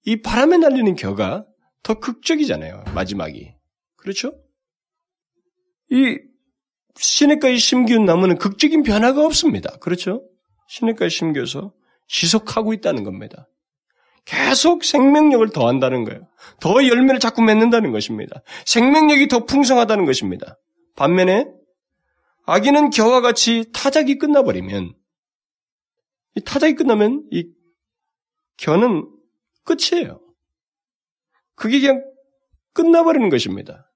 [0.04, 1.46] 이 바람에 날리는 겨가
[1.82, 2.84] 더 극적이잖아요.
[2.94, 3.54] 마지막이.
[3.96, 4.34] 그렇죠?
[5.90, 6.18] 이
[6.98, 9.76] 시냇가에 심기운 나무는 극적인 변화가 없습니다.
[9.78, 10.22] 그렇죠?
[10.66, 11.72] 시냇가에 심겨서
[12.08, 13.48] 지속하고 있다는 겁니다.
[14.24, 16.28] 계속 생명력을 더한다는 거예요.
[16.60, 18.42] 더 열매를 자꾸 맺는다는 것입니다.
[18.66, 20.58] 생명력이 더 풍성하다는 것입니다.
[20.96, 21.46] 반면에
[22.44, 24.94] 아기는 겨와 같이 타작이 끝나버리면
[26.34, 27.48] 이 타작이 끝나면 이
[28.58, 29.08] 겨는
[29.64, 30.20] 끝이에요.
[31.54, 32.04] 그게 그냥
[32.72, 33.90] 끝나버리는 것입니다.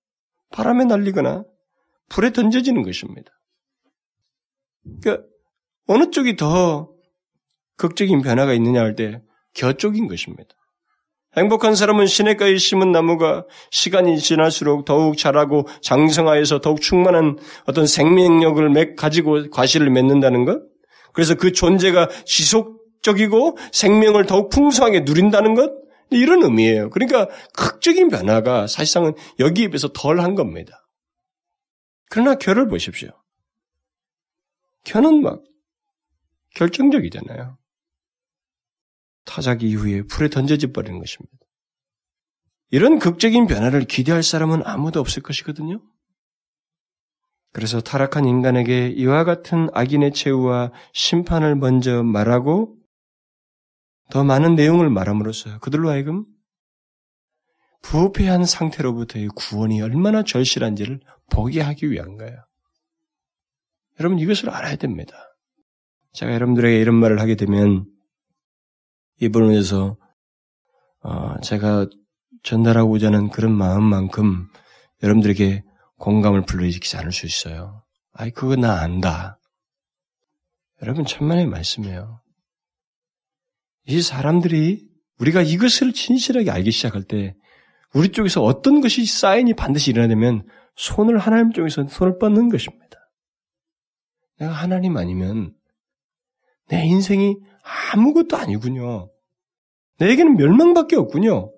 [0.50, 1.44] 바람에 날리거나
[2.08, 3.30] 불에 던져지는 것입니다.
[5.00, 5.24] 그러니까
[5.86, 6.90] 어느 쪽이 더
[7.76, 9.22] 극적인 변화가 있느냐 할 때
[9.54, 10.54] 겨쪽인 것입니다.
[11.36, 19.48] 행복한 사람은 시냇가에 심은 나무가 시간이 지날수록 더욱 자라고 장성하여서 더욱 충만한 어떤 생명력을 가지고
[19.50, 20.60] 과실을 맺는다는 것.
[21.14, 25.72] 그래서 그 존재가 지속적이고 생명을 더욱 풍성하게 누린다는 것.
[26.10, 26.90] 이런 의미예요.
[26.90, 30.81] 그러니까 극적인 변화가 사실상은 여기에 비해서 덜 한 겁니다.
[32.12, 33.08] 그러나 결을 보십시오.
[34.84, 35.42] 결은 막
[36.54, 37.56] 결정적이잖아요.
[39.24, 41.34] 타작 이후에 불에 던져져 버리는 것입니다.
[42.68, 45.80] 이런 극적인 변화를 기대할 사람은 아무도 없을 것이거든요.
[47.50, 52.76] 그래서 타락한 인간에게 이와 같은 악인의 최후와 심판을 먼저 말하고
[54.10, 56.26] 더 많은 내용을 말함으로써 그들로 하여금
[57.80, 61.00] 부패한 상태로부터의 구원이 얼마나 절실한지를
[61.32, 62.36] 보게 하기 위한 거예요.
[63.98, 65.16] 여러분 이것을 알아야 됩니다.
[66.12, 67.86] 제가 여러분들에게 이런 말을 하게 되면
[69.20, 69.96] 이 부분에서
[71.00, 71.88] 어, 제가
[72.42, 74.48] 전달하고자 하는 그런 마음만큼
[75.02, 75.64] 여러분들에게
[75.98, 77.82] 공감을 불러일으키지 않을 수 있어요.
[78.12, 79.38] 아이 그거 나 안다.
[80.82, 82.20] 여러분 천만의 말씀이에요.
[83.86, 84.86] 이 사람들이
[85.18, 87.34] 우리가 이것을 진실하게 알기 시작할 때
[87.94, 92.82] 우리 쪽에서 어떤 것이 사인이 반드시 일어나면 손을 하나님 쪽에서 손을 뻗는 것입니다.
[94.38, 95.54] 내가 하나님 아니면
[96.68, 97.36] 내 인생이
[97.92, 99.10] 아무것도 아니군요.
[99.98, 101.52] 내게는 멸망밖에 없군요.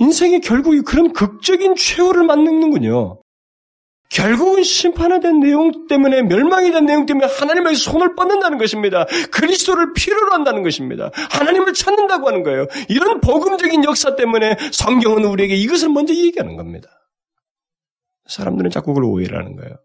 [0.00, 3.20] 인생이 결국 그런 극적인 최후를 만드는군요.
[4.10, 9.04] 결국은 심판에 대한 내용 때문에 멸망에 대한 내용 때문에 하나님에게 손을 뻗는다는 것입니다.
[9.30, 11.10] 그리스도를 필요로 한다는 것입니다.
[11.30, 12.66] 하나님을 찾는다고 하는 거예요.
[12.88, 16.97] 이런 복음적인 역사 때문에 성경은 우리에게 이것을 먼저 얘기하는 겁니다.
[18.28, 19.76] 사람들은 자꾸 그걸 오해를 하는 거예요.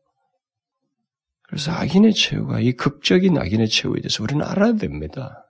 [1.43, 5.45] 그래서 악인의 최후가 이 극적인 악인의 최후에 대해서 우리는 알아야 됩니다.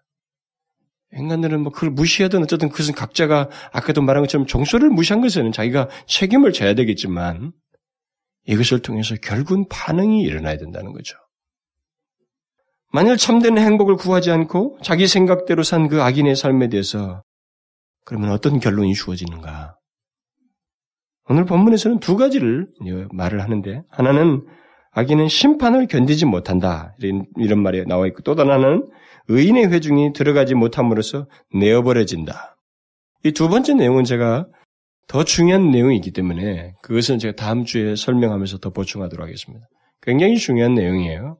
[1.13, 6.53] 인간들은 뭐 그걸 무시하든 어쨌든 그것은 각자가 아까도 말한 것처럼 종소를 무시한 것에는 자기가 책임을
[6.53, 7.51] 져야 되겠지만
[8.45, 11.17] 이것을 통해서 결국은 반응이 일어나야 된다는 거죠.
[12.91, 17.23] 만일 참된 행복을 구하지 않고 자기 생각대로 산 그 악인의 삶에 대해서
[18.05, 19.77] 그러면 어떤 결론이 주어지는가?
[21.29, 22.67] 오늘 본문에서는 두 가지를
[23.11, 24.45] 말을 하는데 하나는
[24.91, 28.87] 악인은 심판을 견디지 못한다 이런, 말이 나와 있고 또 하나는
[29.27, 32.57] 의인의 회중이 들어가지 못함으로써 내어버려진다.
[33.23, 34.47] 이 두 번째 내용은 제가
[35.07, 39.67] 더 중요한 내용이기 때문에 그것은 제가 다음 주에 설명하면서 더 보충하도록 하겠습니다.
[40.01, 41.37] 굉장히 중요한 내용이에요.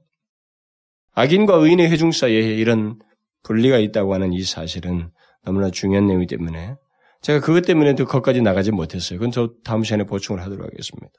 [1.14, 3.00] 악인과 의인의 회중 사이에 이런
[3.44, 5.12] 분리가 있다고 하는 이 사실은
[5.46, 6.76] 너무나 중요한 내용이기 때문에
[7.24, 9.18] 제가 그것 때문에도 거기까지 나가지 못했어요.
[9.18, 11.10] 그건 저 다음 시간에 보충을 하도록 하겠습니다.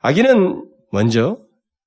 [0.00, 1.38] 악인은 먼저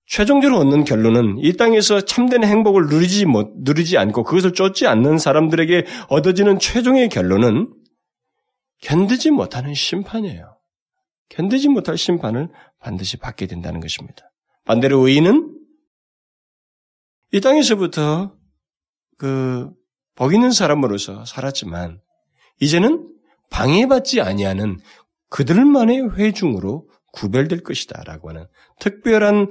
[0.06, 5.86] 최종적으로 얻는 결론은 이 땅에서 참된 행복을 누리지 못, 누리지 않고 그것을 쫓지 않는 사람들에게
[6.10, 7.74] 얻어지는 최종의 결론은
[8.82, 10.58] 견디지 못하는 심판이에요.
[11.30, 14.32] 견디지 못할 심판을 반드시 받게 된다는 것입니다.
[14.66, 15.54] 반대로 의인은
[17.34, 18.38] 이 땅에서부터
[19.18, 19.70] 그,
[20.16, 22.02] 복 있는 사람으로서 살았지만,
[22.60, 23.08] 이제는
[23.50, 24.80] 방해받지 아니하는
[25.30, 28.04] 그들만의 회중으로 구별될 것이다.
[28.06, 28.46] 라고 하는
[28.80, 29.50] 특별한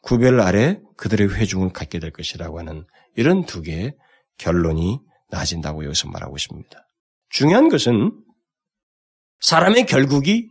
[0.00, 2.84] 구별 아래 그들의 회중을 갖게 될 것이라고 하는
[3.16, 3.94] 이런 두 개의
[4.38, 4.98] 결론이
[5.30, 6.88] 나진다고 여기서 말하고 있습니다.
[7.30, 8.12] 중요한 것은
[9.40, 10.48] 사람의 결국이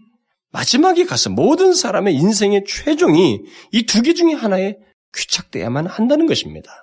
[0.52, 4.76] 마지막에 가서 모든 사람의 인생의 최종이 이 두 개 중에 하나에
[5.16, 6.83] 귀착돼야만 한다는 것입니다.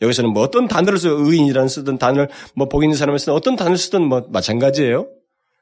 [0.00, 4.02] 여기서는 뭐 어떤 단어를 써 의인이라는 쓰든 단어를 뭐복 있는 사람을 쓰든 어떤 단어를 쓰든
[4.02, 5.08] 뭐 마찬가지예요.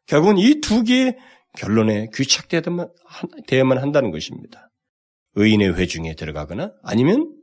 [0.07, 1.17] 결국은 이 두 개의
[1.57, 4.71] 결론에 귀착되어야만 한다는 것입니다.
[5.35, 7.35] 의인의 회중에 들어가거나 아니면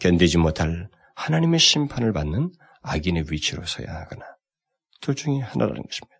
[0.00, 4.24] 견디지 못할 하나님의 심판을 받는 악인의 위치로 서야 하거나
[5.00, 6.13] 둘 중에 하나라는 것입니다.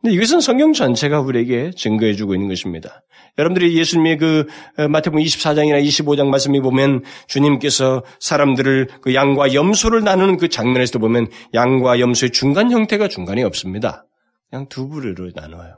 [0.00, 3.02] 근데 이것은 성경 전체가 우리에게 증거해 주고 있는 것입니다.
[3.36, 4.46] 여러분들이 예수님의 그
[4.78, 11.28] 어, 마태복음 24장이나 25장 말씀이 보면 주님께서 사람들을 그 양과 염소를 나누는 그 장면에서도 보면
[11.54, 14.06] 양과 염소의 중간 형태가 중간에 없습니다.
[14.50, 15.74] 그냥 두 부류로 나눠요.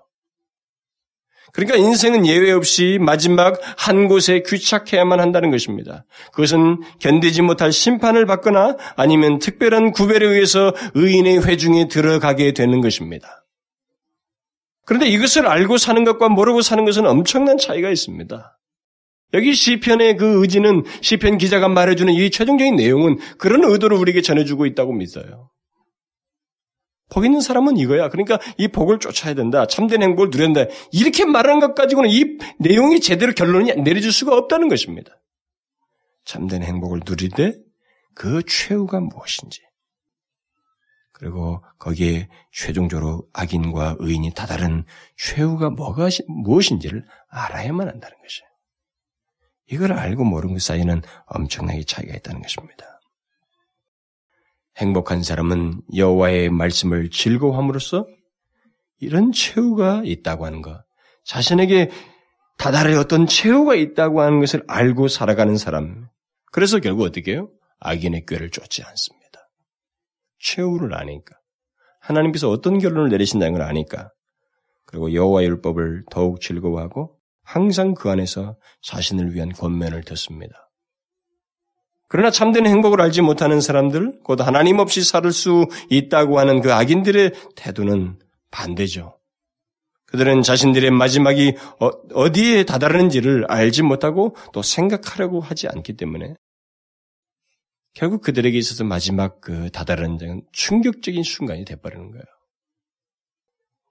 [1.52, 6.04] 그러니까 인생은 예외 없이 마지막 한 곳에 귀착해야만 한다는 것입니다.
[6.32, 13.40] 그것은 견디지 못할 심판을 받거나 아니면 특별한 구별에 의해서 의인의 회중에 들어가게 되는 것입니다.
[14.90, 18.58] 그런데 이것을 알고 사는 것과 모르고 사는 것은 엄청난 차이가 있습니다.
[19.34, 24.92] 여기 시편의 그 의지는 시편 기자가 말해주는 이 최종적인 내용은 그런 의도를 우리에게 전해주고 있다고
[24.92, 25.48] 믿어요.
[27.08, 28.08] 복 있는 사람은 이거야.
[28.08, 29.64] 그러니까 이 복을 쫓아야 된다.
[29.68, 30.64] 참된 행복을 된다.
[30.90, 35.12] 이렇게 말하는 것 가지고는 이 내용이 제대로 결론이 내려질 수가 없다는 것입니다.
[36.24, 37.52] 참된 행복을 누리되
[38.16, 39.60] 그 최후가 무엇인지
[41.20, 44.84] 그리고 거기에 최종적으로 악인과 의인이 다다른
[45.18, 48.48] 최후가 뭐가 무엇인지를 알아야만 한다는 것이에요.
[49.66, 53.00] 이걸 알고 모르는 것 사이에는 엄청나게 차이가 있다는 것입니다.
[54.78, 58.06] 행복한 사람은 여호와의 말씀을 즐거워함으로써
[58.98, 60.82] 이런 최후가 있다고 하는 것,
[61.24, 61.90] 자신에게
[62.56, 66.08] 다달의 어떤 최후가 있다고 하는 것을 알고 살아가는 사람.
[66.50, 67.50] 그래서 결국 어떻게 해요?
[67.80, 69.19] 악인의 꾀를 쫓지 않습니다.
[70.40, 71.36] 최후를 아니까.
[72.00, 74.10] 하나님께서 어떤 결론을 내리신다는 걸 아니까.
[74.86, 80.70] 그리고 여호와 율법을 더욱 즐거워하고 항상 그 안에서 자신을 위한 권면을 듣습니다.
[82.08, 87.32] 그러나 참된 행복을 알지 못하는 사람들, 곧 하나님 없이 살 수 있다고 하는 그 악인들의
[87.54, 88.18] 태도는
[88.50, 89.16] 반대죠.
[90.06, 96.34] 그들은 자신들의 마지막이 어, 디에 다다르는지를 알지 못하고 또 생각하려고 하지 않기 때문에
[97.94, 100.18] 결국 그들에게 있어서 마지막 그 다다른
[100.52, 102.24] 충격적인 순간이 돼버리는 거예요.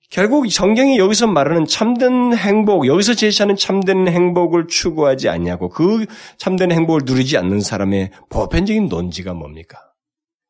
[0.09, 6.07] 결국 성경이 여기서 말하는 참된 행복, 여기서 제시하는 참된 행복을 추구하지 않냐고 그
[6.37, 9.77] 참된 행복을 누리지 않는 사람의 보편적인 논지가 뭡니까?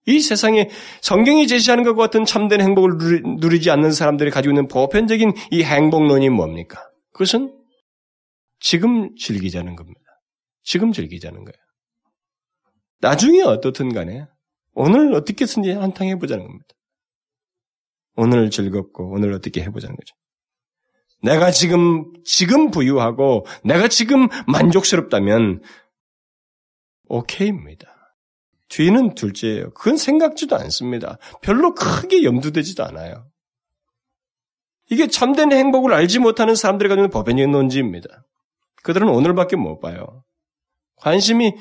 [0.05, 0.69] 이 세상에
[1.01, 6.79] 성경이 제시하는 것과 같은 참된 행복을 누리지 않는 사람들이 가지고 있는 보편적인 이 행복론이 뭡니까?
[7.11, 7.53] 그것은
[8.61, 9.99] 지금 즐기자는 겁니다.
[10.63, 11.68] 지금 즐기자는 거예요.
[12.99, 14.27] 나중에 어떻든 간에
[14.73, 16.67] 오늘 어떻게 든지 한탕 해보자는 겁니다.
[18.15, 20.15] 오늘 즐겁고 오늘 어떻게 해보자는 거죠.
[21.21, 25.61] 내가 지금 지금 부유하고 내가 지금 만족스럽다면
[27.05, 28.15] 오케이입니다.
[28.69, 29.71] 뒤는 둘째예요.
[29.71, 31.17] 그건 생각지도 않습니다.
[31.41, 33.29] 별로 크게 염두되지도 않아요.
[34.91, 38.25] 이게 참된 행복을 알지 못하는 사람들이 가지고 있는 법연적인 논지입니다.
[38.83, 40.23] 그들은 오늘밖에 못 봐요.
[40.95, 41.55] 관심이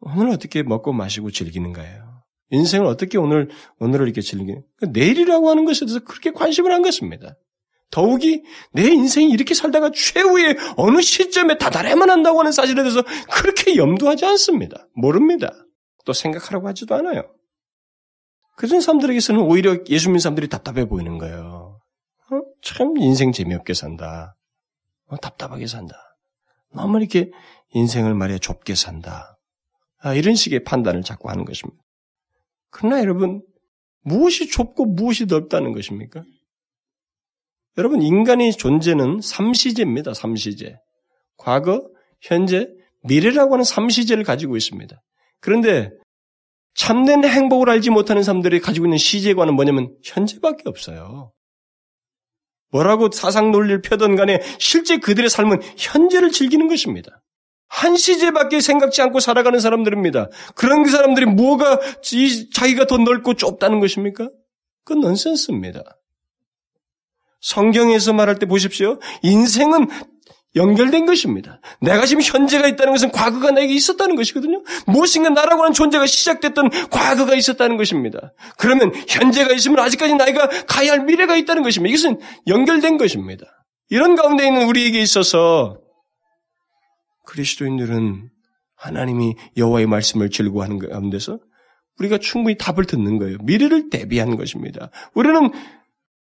[0.00, 2.22] 오늘 어떻게 먹고 마시고 즐기는 가요?
[2.50, 7.36] 인생을 어떻게 오늘, 오늘을 이렇게 즐기는, 그러니까 내일이라고 하는 것에 대해서 그렇게 관심을 한 것입니다.
[7.90, 14.24] 더욱이 내 인생이 이렇게 살다가 최후의 어느 시점에 다다래만 한다고 하는 사실에 대해서 그렇게 염두하지
[14.24, 14.88] 않습니다.
[14.94, 15.52] 모릅니다.
[16.04, 17.22] 또 생각하라고 하지도 않아요.
[18.56, 21.80] 그런 사람들에게서는 오히려 예수 믿는 사람들이 답답해 보이는 거예요.
[22.30, 22.40] 어?
[22.62, 24.36] 참 인생 재미없게 산다.
[25.06, 25.96] 어, 답답하게 산다.
[26.72, 27.30] 너무 이렇게
[27.70, 29.35] 인생을 말이야 좁게 산다.
[30.06, 31.82] 아, 이런 식의 판단을 자꾸 하는 것입니다.
[32.70, 33.42] 그러나 여러분,
[34.02, 36.22] 무엇이 좁고 무엇이 넓다는 것입니까?
[37.76, 40.14] 여러분, 인간의 존재는 삼시제입니다.
[40.14, 40.76] 삼시제.
[41.36, 41.90] 과거,
[42.20, 42.68] 현재,
[43.02, 44.96] 미래라고 하는 삼시제를 가지고 있습니다.
[45.40, 45.90] 그런데
[46.76, 51.32] 참된 행복을 알지 못하는 사람들이 가지고 있는 시제관은 뭐냐면 현재밖에 없어요.
[52.70, 57.24] 뭐라고 사상 논리를 펴던 간에 실제 그들의 삶은 현재를 즐기는 것입니다.
[57.68, 60.28] 한 시제밖에 생각지 않고 살아가는 사람들입니다.
[60.54, 61.80] 그런 그 사람들이 뭐가
[62.54, 64.30] 자기가 더 넓고 좁다는 것입니까?
[64.84, 65.82] 그건 넌센스입니다.
[67.40, 68.98] 성경에서 말할 때 보십시오.
[69.22, 69.88] 인생은
[70.54, 71.60] 연결된 것입니다.
[71.80, 74.62] 내가 지금 현재가 있다는 것은 과거가 나에게 있었다는 것이거든요.
[74.86, 78.32] 무엇인가 나라고 하는 존재가 시작됐던 과거가 있었다는 것입니다.
[78.56, 81.94] 그러면 현재가 있으면 아직까지 나이가 가야 할 미래가 있다는 것입니다.
[81.94, 83.44] 이것은 연결된 것입니다.
[83.90, 85.78] 이런 가운데 있는 우리에게 있어서
[87.26, 88.30] 그리스도인들은
[88.76, 91.38] 하나님이 여호와의 말씀을 즐거워하는 가운데서
[91.98, 93.38] 우리가 충분히 답을 듣는 거예요.
[93.42, 94.90] 미래를 대비하는 것입니다.
[95.14, 95.50] 우리는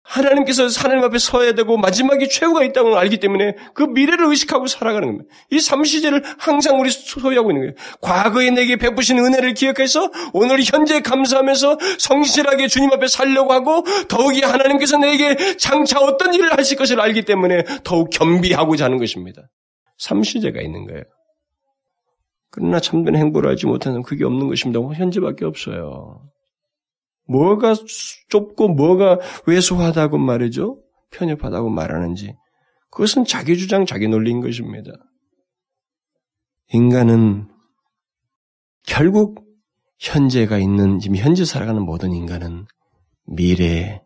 [0.08, 5.28] 하나님께서 하나님 앞에 서야 되고 마지막에 최후가 있다고 알기 때문에 그 미래를 의식하고 살아가는 겁니다.
[5.50, 7.74] 이 삼시제를 항상 우리 소유하고 있는 거예요.
[8.00, 14.96] 과거에 내게 베푸신 은혜를 기억해서 오늘 현재 감사하면서 성실하게 주님 앞에 살려고 하고 더욱이 하나님께서
[14.96, 19.42] 내게 장차 어떤 일을 하실 것을 알기 때문에 더욱 겸비하고자 하는 것입니다.
[19.98, 21.02] 삼시제가 있는 거예요.
[22.50, 24.80] 그러나 참된 행보를 하지 못하는 그게 없는 것입니다.
[24.80, 26.28] 현재밖에 없어요.
[27.28, 27.74] 뭐가
[28.28, 30.82] 좁고 뭐가 왜소하다고 말이죠?
[31.10, 32.34] 편협하다고 말하는지
[32.90, 34.90] 그것은 자기 주장, 자기 논리인 것입니다.
[36.72, 37.48] 인간은
[38.86, 39.46] 결국
[39.98, 42.66] 현재가 있는 지금 현재 살아가는 모든 인간은
[43.26, 44.00] 미래에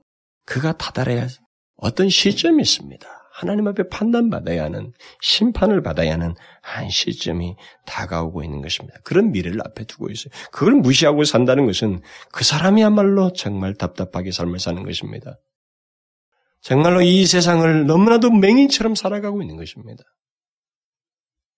[0.45, 1.29] 그가 다다라야
[1.77, 3.22] 어떤 시점이 있습니다.
[3.33, 7.57] 하나님 앞에 판단받아야 하는 심판을 받아야 하는 한 시점이
[7.87, 8.99] 다가오고 있는 것입니다.
[9.05, 10.33] 그런 미래를 앞에 두고 있어요.
[10.51, 15.39] 그걸 무시하고 산다는 것은 그 사람이야말로 정말 답답하게 삶을 사는 것입니다.
[16.61, 20.05] 정말로 이 세상을 너무나도 맹인처럼 살아가고 있는 것입니다.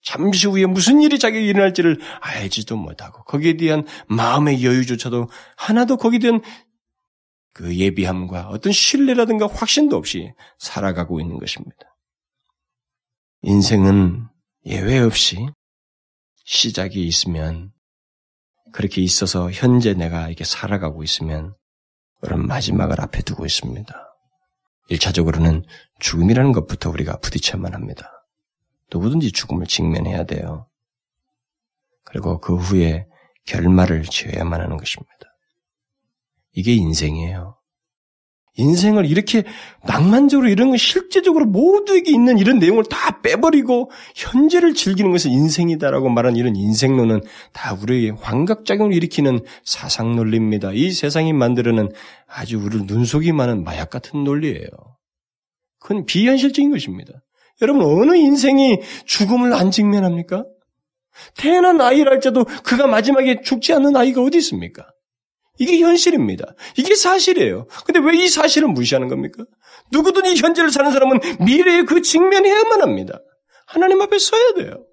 [0.02, 6.40] 잠시 후에 무슨 일이 자기에게 일어날지를 알지도 못하고 거기에 대한 마음의 여유조차도 하나도 거기에 대한
[7.54, 11.96] 그 예비함과 어떤 신뢰라든가 확신도 없이 살아가고 있는 것입니다.
[13.42, 14.26] 인생은
[14.66, 15.46] 예외 없이
[16.44, 17.72] 시작이 있으면
[18.72, 21.54] 그렇게 있어서 현재 내가 이렇게 살아가고 있으면
[22.20, 23.94] 그런 마지막을 앞에 두고 있습니다.
[24.90, 25.64] 1차적으로는
[26.00, 28.10] 죽음이라는 것부터 우리가 부딪혀야만 합니다.
[28.92, 30.68] 누구든지 죽음을 직면해야 돼요.
[32.02, 33.06] 그리고 그 후에
[33.46, 35.33] 결말을 지어야만 하는 것입니다.
[36.54, 37.56] 이게 인생이에요.
[38.56, 39.42] 인생을 이렇게
[39.84, 46.36] 낭만적으로 이런 건 실제적으로 모두에게 있는 이런 내용을 다 빼버리고 현재를 즐기는 것은 인생이다라고 말하는
[46.36, 50.70] 이런 인생론은 다 우리에게 환각작용을 일으키는 사상 논리입니다.
[50.72, 51.90] 이 세상이 만들어낸
[52.28, 54.68] 아주 우리를 눈속이 많은 마약 같은 논리예요.
[55.80, 57.12] 그건 비현실적인 것입니다.
[57.60, 60.44] 여러분 어느 인생이 죽음을 안 직면합니까?
[61.36, 64.86] 태어난 아이를 할때도 그가 마지막에 죽지 않는 아이가 어디 있습니까?
[65.58, 66.54] 이게 현실입니다.
[66.76, 67.66] 이게 사실이에요.
[67.86, 69.44] 근데 왜 이 사실을 무시하는 겁니까?
[69.92, 73.20] 누구든 지 현재를 사는 사람은 미래에 그 직면해야만 합니다.
[73.66, 74.86] 하나님 앞에 서야 돼요.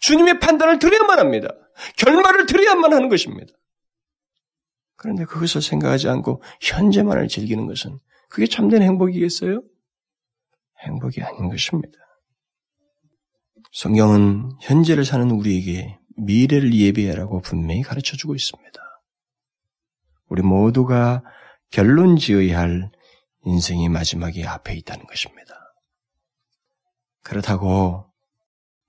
[0.00, 1.48] 주님의 판단을 드려야만 합니다.
[1.96, 3.52] 결말을 드려야만 하는 것입니다.
[4.96, 7.98] 그런데 그것을 생각하지 않고 현재만을 즐기는 것은
[8.28, 9.62] 그게 참된 행복이겠어요?
[10.84, 11.98] 행복이 아닌 것입니다.
[13.72, 18.81] 성경은 현재를 사는 우리에게 미래를 예배하라고 분명히 가르쳐 주고 있습니다.
[20.32, 21.22] 우리 모두가
[21.70, 22.90] 결론 지어야 할
[23.44, 25.54] 인생의 마지막이 앞에 있다는 것입니다.
[27.22, 28.06] 그렇다고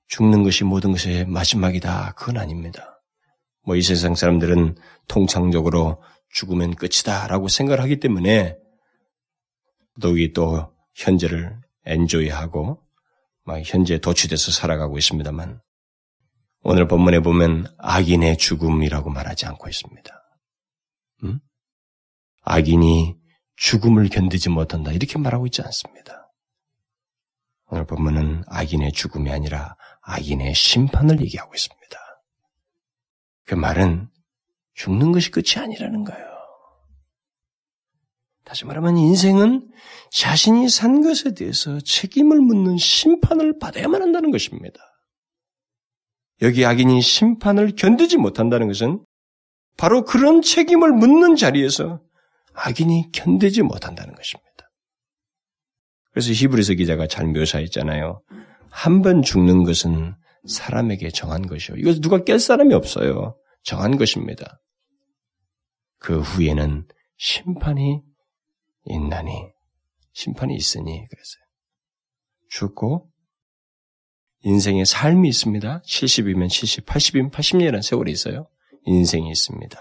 [0.07, 2.13] 죽는 것이 모든 것의 마지막이다.
[2.15, 3.01] 그건 아닙니다.
[3.65, 4.77] 뭐 이 세상 사람들은
[5.09, 8.55] 통상적으로 죽으면 끝이다 라고 생각을 하기 때문에
[9.99, 12.79] 더욱이 또 현재를 엔조이하고
[13.43, 15.59] 막 현재에 도취돼서 살아가고 있습니다만
[16.61, 20.22] 오늘 본문에 보면 악인의 죽음이라고 말하지 않고 있습니다.
[22.43, 22.51] 음?
[22.51, 23.15] 악인이
[23.55, 24.91] 죽음을 견디지 못한다.
[24.91, 26.31] 이렇게 말하고 있지 않습니다.
[27.67, 31.99] 오늘 본문은 악인의 죽음이 아니라 악인의 심판을 얘기하고 있습니다.
[33.45, 34.09] 그 말은
[34.75, 36.33] 죽는 것이 끝이 아니라는 거예요.
[38.43, 39.71] 다시 말하면 인생은
[40.11, 44.79] 자신이 산 것에 대해서 책임을 묻는 심판을 받아야만 한다는 것입니다.
[46.41, 49.05] 여기 악인이 심판을 견디지 못한다는 것은
[49.77, 52.01] 바로 그런 책임을 묻는 자리에서
[52.53, 54.49] 악인이 견디지 못한다는 것입니다.
[56.11, 58.21] 그래서 히브리서 기자가 잘 묘사했잖아요.
[58.69, 60.15] 한 번 죽는 것은
[60.47, 61.77] 사람에게 정한 것이요.
[61.77, 63.37] 이것 누가 깰 사람이 없어요.
[63.63, 64.59] 정한 것입니다.
[65.99, 66.85] 그 후에는
[67.17, 68.01] 심판이
[68.85, 69.31] 있나니,
[70.13, 71.43] 심판이 있으니, 그랬어요.
[72.49, 73.09] 죽고,
[74.41, 75.81] 인생의 삶이 있습니다.
[75.83, 78.49] 70이면 70, 80이면 80년이라는 세월이 있어요.
[78.85, 79.79] 인생이 있습니다.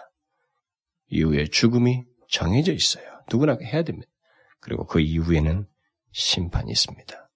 [1.08, 3.04] 이후에 죽음이 정해져 있어요.
[3.30, 4.10] 누구나 해야 됩니다.
[4.58, 5.68] 그리고 그 이후에는
[6.12, 7.30] 심판이 있습니다.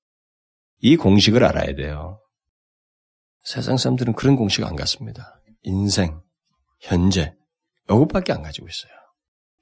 [0.80, 2.20] 이 공식을 알아야 돼요.
[3.44, 5.40] 세상 사람들은 그런 공식 안 갖습니다.
[5.62, 6.20] 인생,
[6.80, 7.36] 현재,
[7.84, 8.92] 이것밖에 안 가지고 있어요.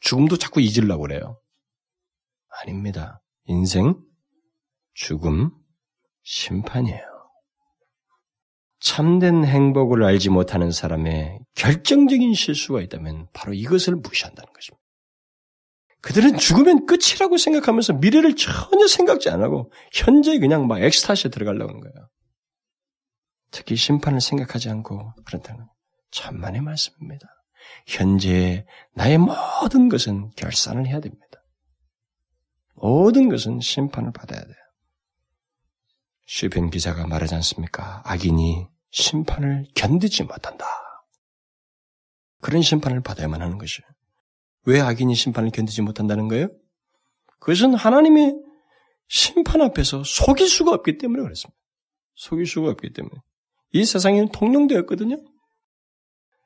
[0.00, 1.40] 죽음도 자꾸 잊으려고 그래요.
[2.62, 3.20] 아닙니다.
[3.46, 4.00] 인생,
[4.94, 5.50] 죽음,
[6.22, 7.02] 심판이에요.
[8.78, 14.83] 참된 행복을 알지 못하는 사람의 결정적인 실수가 있다면 바로 이것을 무시한다는 것입니다.
[16.04, 21.80] 그들은 죽으면 끝이라고 생각하면서 미래를 전혀 생각지 안 하고 현재 그냥 막 엑스타시에 들어가려고 하는
[21.80, 22.08] 거예요.
[23.50, 25.66] 특히 심판을 생각하지 않고 그렇다는
[26.10, 27.26] 천만의 말씀입니다.
[27.86, 31.24] 현재 나의 모든 것은 결산을 해야 됩니다.
[32.74, 34.56] 모든 것은 심판을 받아야 돼요.
[36.26, 38.02] 시편 기자가 말하지 않습니까?
[38.04, 40.66] 악인이 심판을 견디지 못한다.
[42.42, 43.88] 그런 심판을 받아야만 하는 것이에요.
[44.66, 46.48] 왜 악인이 심판을 견디지 못한다는 거예요?
[47.40, 48.34] 그것은 하나님의
[49.08, 51.56] 심판 앞에서 속일 수가 없기 때문에 그렇습니다.
[52.14, 53.14] 속일 수가 없기 때문에.
[53.72, 55.20] 이 세상에는 통용되었거든요.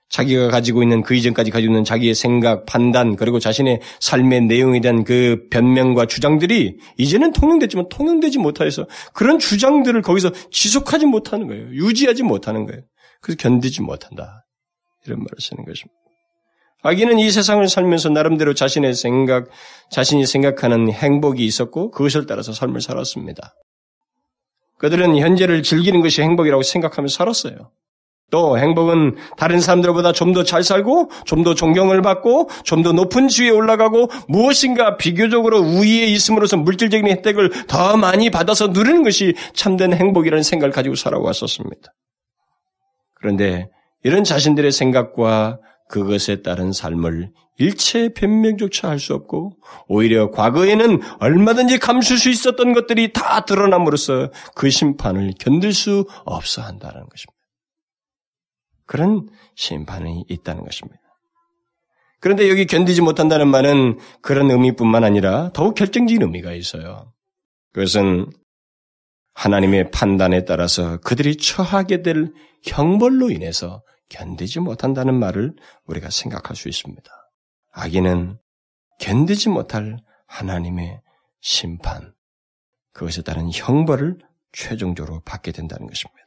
[0.09, 5.05] 자기가 가지고 있는 그 이전까지 가지고 있는 자기의 생각, 판단, 그리고 자신의 삶의 내용에 대한
[5.05, 11.69] 그 변명과 주장들이 이제는 통용됐지만 통용되지 못해서 그런 주장들을 거기서 지속하지 못하는 거예요.
[11.73, 12.83] 유지하지 못하는 거예요.
[13.21, 14.47] 그래서 견디지 못한다.
[15.05, 15.99] 이런 말을 쓰는 것입니다.
[16.83, 19.49] 아기는 이 세상을 살면서 나름대로 자신의 생각,
[19.91, 23.55] 자신이 생각하는 행복이 있었고 그것을 따라서 삶을 살았습니다.
[24.79, 27.73] 그들은 현재를 즐기는 것이 행복이라고 생각하며 살았어요.
[28.31, 33.27] 또 행복은 다른 사람들보다 좀 더 잘 살고 좀 더 존경을 받고 좀 더 높은
[33.27, 40.43] 지위에 올라가고 무엇인가 비교적으로 우위에 있음으로써 물질적인 혜택을 더 많이 받아서 누리는 것이 참된 행복이라는
[40.43, 41.93] 생각을 가지고 살아왔었습니다.
[43.15, 43.71] 그런데
[44.05, 45.59] 이런 자신들의 생각과
[45.89, 49.59] 그것에 따른 삶을 일체 변명조차 할 수 없고
[49.89, 57.09] 오히려 과거에는 얼마든지 감출 수 있었던 것들이 다 드러남으로써 그 심판을 견딜 수 없어 한다는
[57.09, 57.39] 것입니다.
[58.87, 61.01] 그런 심판이 있다는 것입니다.
[62.21, 67.13] 그런데 여기 견디지 못한다는 말은 그런 의미뿐만 아니라 더욱 결정적인 의미가 있어요.
[67.73, 68.27] 그것은
[69.35, 72.33] 하나님의 판단에 따라서 그들이 처하게 될
[72.65, 75.55] 형벌로 인해서 견디지 못한다는 말을
[75.85, 77.11] 우리가 생각할 수 있습니다.
[77.73, 78.39] 악인은
[79.01, 81.01] 견디지 못할 하나님의
[81.41, 82.15] 심판,
[82.93, 84.19] 그것에 따른 형벌을
[84.53, 86.19] 최종적으로 받게 된다는 것입니다.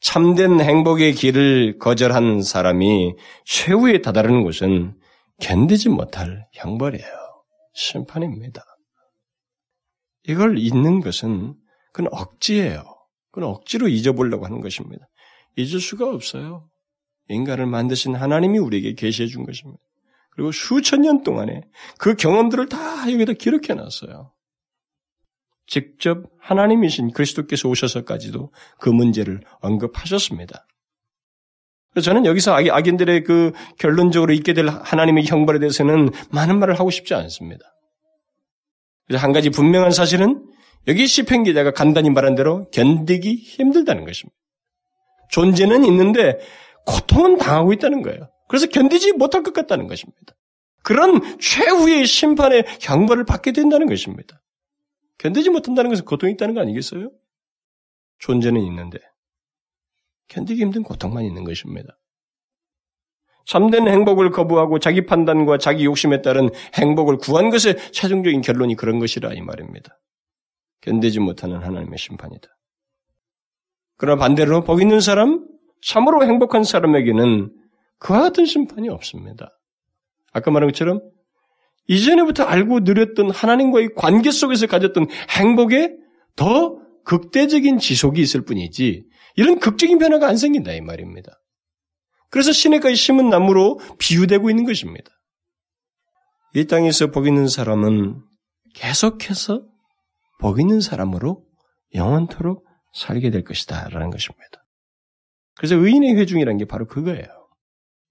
[0.00, 3.14] 참된 행복의 길을 거절한 사람이
[3.44, 4.98] 최후에 다다르는 곳은
[5.40, 7.28] 견디지 못할 형벌이에요.
[7.74, 8.64] 심판입니다.
[10.24, 11.54] 이걸 잊는 것은
[11.92, 12.84] 그건 억지예요.
[13.30, 15.08] 그건 억지로 잊어보려고 하는 것입니다.
[15.56, 16.68] 잊을 수가 없어요.
[17.28, 19.82] 인간을 만드신 하나님이 우리에게 계시해 준 것입니다.
[20.30, 21.62] 그리고 수천 년 동안에
[21.98, 24.32] 그 경험들을 다 여기다 기록해 놨어요.
[25.66, 30.66] 직접 하나님이신 그리스도께서 오셔서까지도 그 문제를 언급하셨습니다.
[32.02, 37.64] 저는 여기서 악인들의 그 결론적으로 있게 될 하나님의 형벌에 대해서는 많은 말을 하고 싶지 않습니다.
[39.06, 40.46] 그래서 한 가지 분명한 사실은
[40.86, 44.36] 여기 시편 기자가 간단히 말한 대로 견디기 힘들다는 것입니다.
[45.30, 46.38] 존재는 있는데
[46.88, 48.30] 고통은 당하고 있다는 거예요.
[48.48, 50.34] 그래서 견디지 못할 것 같다는 것입니다.
[50.82, 54.40] 그런 최후의 심판의 형벌을 받게 된다는 것입니다.
[55.18, 57.10] 견디지 못한다는 것은 고통이 있다는 거 아니겠어요?
[58.18, 58.98] 존재는 있는데
[60.28, 61.98] 견디기 힘든 고통만 있는 것입니다.
[63.44, 69.32] 참된 행복을 거부하고 자기 판단과 자기 욕심에 따른 행복을 구한 것의 최종적인 결론이 그런 것이라
[69.32, 69.98] 이 말입니다.
[70.82, 72.48] 견디지 못하는 하나님의 심판이다.
[73.96, 75.47] 그러나 반대로 복 있는 사람,
[75.82, 77.52] 참으로 행복한 사람에게는
[77.98, 79.50] 그와 같은 심판이 없습니다.
[80.32, 81.00] 아까 말한 것처럼
[81.88, 85.96] 이전에부터 알고 누렸던 하나님과의 관계 속에서 가졌던 행복에
[86.36, 89.04] 더 극대적인 지속이 있을 뿐이지
[89.36, 91.40] 이런 극적인 변화가 안 생긴다 이 말입니다.
[92.30, 95.10] 그래서 시내가에 심은 나무로 비유되고 있는 것입니다.
[96.54, 98.22] 이 땅에서 복 있는 사람은
[98.74, 99.62] 계속해서
[100.38, 101.44] 복 있는 사람으로
[101.94, 104.57] 영원토록 살게 될 것이다 라는 것입니다.
[105.58, 107.26] 그래서 의인의 회중이라는 게 바로 그거예요.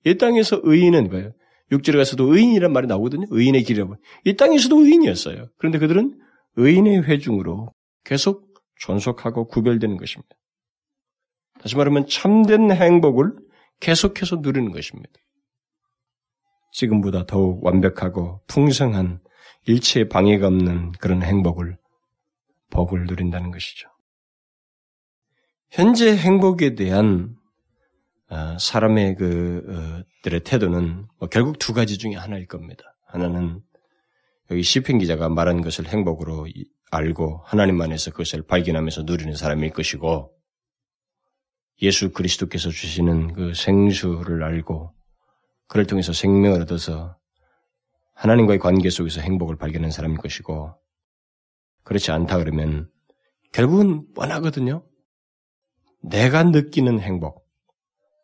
[0.05, 1.31] 이 땅에서 의인은 뭐예요?
[1.71, 3.25] 육지를 가서도 의인이란 말이 나오거든요.
[3.29, 3.95] 의인의 길이라고.
[4.25, 5.47] 이 땅에서도 의인이었어요.
[5.57, 6.19] 그런데 그들은
[6.55, 7.73] 의인의 회중으로
[8.03, 10.35] 계속 존속하고 구별되는 것입니다.
[11.59, 13.33] 다시 말하면 참된 행복을
[13.79, 15.13] 계속해서 누리는 것입니다.
[16.73, 19.19] 지금보다 더욱 완벽하고 풍성한
[19.65, 21.77] 일체의 방해가 없는 그런 행복을,
[22.69, 23.89] 복을 누린다는 것이죠.
[25.69, 27.36] 현재 행복에 대한 어,
[28.59, 32.83] 사람의 그들의 태도는 뭐 결국 두 가지 중에 하나일 겁니다.
[33.05, 33.61] 하나는
[34.51, 36.47] 여기 시편 기자가 말한 것을 행복으로
[36.91, 40.33] 알고 하나님 안에서 그것을 발견하면서 누리는 사람일 것이고
[41.81, 44.93] 예수 그리스도께서 주시는 그 생수를 알고
[45.67, 47.17] 그를 통해서 생명을 얻어서
[48.13, 50.73] 하나님과의 관계 속에서 행복을 발견하는 사람일 것이고
[51.83, 52.89] 그렇지 않다 그러면
[53.51, 54.83] 결국은 뻔하거든요.
[56.01, 57.46] 내가 느끼는 행복,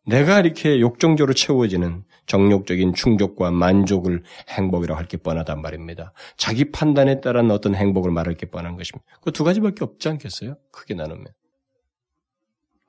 [0.06, 6.14] 내가 이렇게 욕정적으로 채워지는 정욕적인 충족과 만족을 행복이라고 할 게 뻔하단 말입니다.
[6.38, 9.06] 자기 판단에 따른 어떤 행복을 말할 게 뻔한 것입니다.
[9.22, 10.56] 그 두 가지밖에 없지 않겠어요?
[10.72, 11.26] 크게 나누면.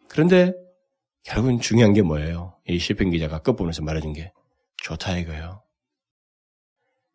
[0.08, 0.52] 그런데
[1.24, 2.54] 결국은 중요한 게 뭐예요?
[2.68, 4.32] 이 시편 기자가 끝부분에서 말해준 게
[4.76, 5.62] 좋다 이거예요.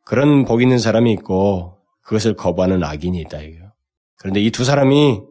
[0.05, 3.71] 그런 복 있는 사람이 있고 그것을 거부하는 악인이 있다 이거요.
[4.17, 5.21] 그런데 이 두 사람이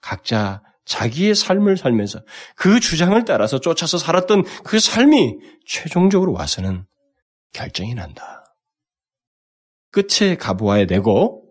[0.00, 2.20] 각자 자기의 삶을 살면서
[2.56, 6.84] 그 주장을 따라서 쫓아서 살았던 그 삶이 최종적으로 와서는
[7.52, 8.44] 결정이 난다.
[9.90, 11.42] 끝에 가보아야 되고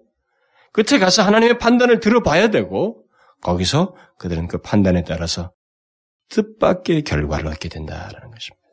[0.74, 3.06] 끝에 가서 하나님의 판단을 들어봐야 되고
[3.42, 5.52] 거기서 그들은 그 판단에 따라서
[6.30, 8.64] 뜻밖의 결과를 얻게 된다라는 것입니다.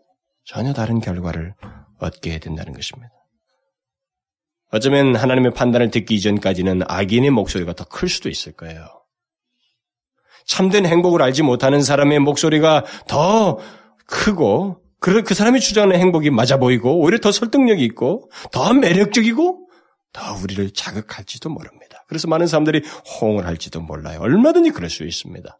[0.44, 1.54] 전혀 다른 결과를
[1.98, 3.12] 얻게 된다는 것입니다.
[4.72, 8.99] 어쩌면 하나님의 판단을 듣기 이전까지는 악인의 목소리가 더 클 수도 있을 거예요.
[10.50, 13.58] 참된 행복을 알지 못하는 사람의 목소리가 더
[14.06, 19.68] 크고 그, 그 사람이 주장하는 행복이 맞아 보이고 오히려 더 설득력이 있고 더 매력적이고
[20.12, 22.04] 더 우리를 자극할지도 모릅니다.
[22.08, 24.18] 그래서 많은 사람들이 호응을 할지도 몰라요.
[24.20, 25.56] 얼마든지 그럴 수 있습니다.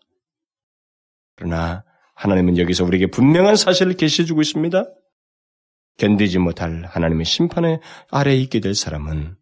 [1.37, 1.85] 그러나
[2.17, 4.87] 하나님은 여기서 우리에게 분명한 사실을 계시해 주고 있습니다.
[5.99, 7.79] 견디지 못할 하나님의 심판의
[8.11, 9.37] 아래에 있게 될 사람은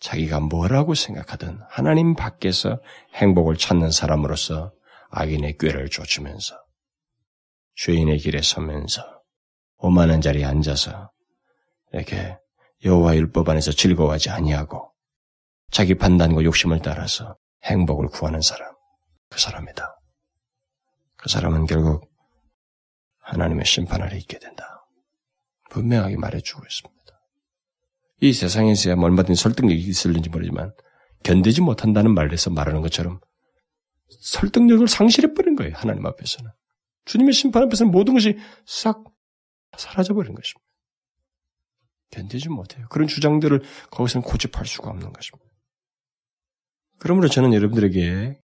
[0.00, 2.80] 자기가 뭐라고 생각하든 하나님 밖에서
[3.14, 4.72] 행복을 찾는 사람으로서
[5.10, 6.56] 악인의 꾀를 쫓으면서
[7.76, 9.22] 죄인의 길에 서면서
[9.78, 11.10] 오만한 자리에 앉아서
[11.92, 12.36] 이렇게
[12.84, 14.92] 여호와 율법 안에서 즐거워하지 아니하고
[15.70, 18.72] 자기 판단과 욕심을 따라서 행복을 구하는 사람
[19.30, 19.98] 그 사람이다.
[21.16, 22.10] 그 사람은 결국
[23.20, 24.86] 하나님의 심판 아래 있게 된다.
[25.70, 26.97] 분명하게 말해주고 있습니다.
[28.20, 30.72] 이 세상에서야 얼마든지 설득력이 있을는지 모르지만
[31.22, 33.20] 견디지 못한다는 말에서 말하는 것처럼
[34.20, 35.74] 설득력을 상실해버린 거예요.
[35.74, 36.50] 하나님 앞에서는.
[37.04, 39.04] 주님의 심판 앞에서는 모든 것이 싹
[39.76, 40.66] 사라져버린 것입니다.
[42.10, 42.86] 견디지 못해요.
[42.90, 45.48] 그런 주장들을 거기서는 고집할 수가 없는 것입니다.
[46.98, 48.40] 그러므로 저는 여러분들에게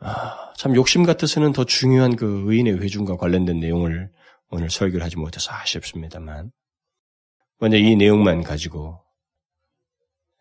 [0.00, 4.12] 아, 참 욕심 같아서는 더 중요한 그 의인의 회중과 관련된 내용을
[4.50, 6.52] 오늘 설교를 하지 못해서 아쉽습니다만,
[7.58, 9.02] 먼저 이 내용만 가지고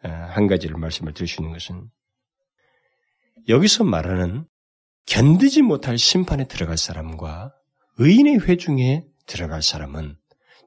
[0.03, 1.89] 아, 한 가지를 말씀을 드릴 수 있는 것은
[3.47, 4.45] 여기서 말하는
[5.05, 7.53] 견디지 못할 심판에 들어갈 사람과
[7.97, 10.17] 의인의 회중에 들어갈 사람은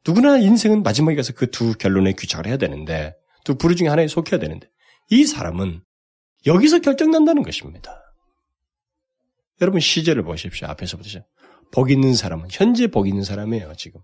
[0.06, 4.38] 누구나 인생은 마지막에 가서 그 두 결론에 귀착을 해야 되는데 두 부류 중에 하나에 속해야
[4.38, 4.68] 되는데
[5.10, 5.82] 이 사람은
[6.46, 8.02] 여기서 결정난다는 것입니다.
[9.60, 10.68] 여러분 시제를 보십시오.
[10.68, 11.20] 앞에서부터
[11.70, 14.00] 복 있는 사람은 현재 복 있는 사람이에요, 지금.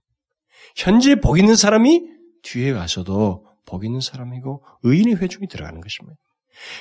[0.77, 2.16] 현재 복 있는 사람이
[2.47, 6.17] 뒤에 가서도 복 있는 사람이고 의인의 회중이 들어가는 것입니다.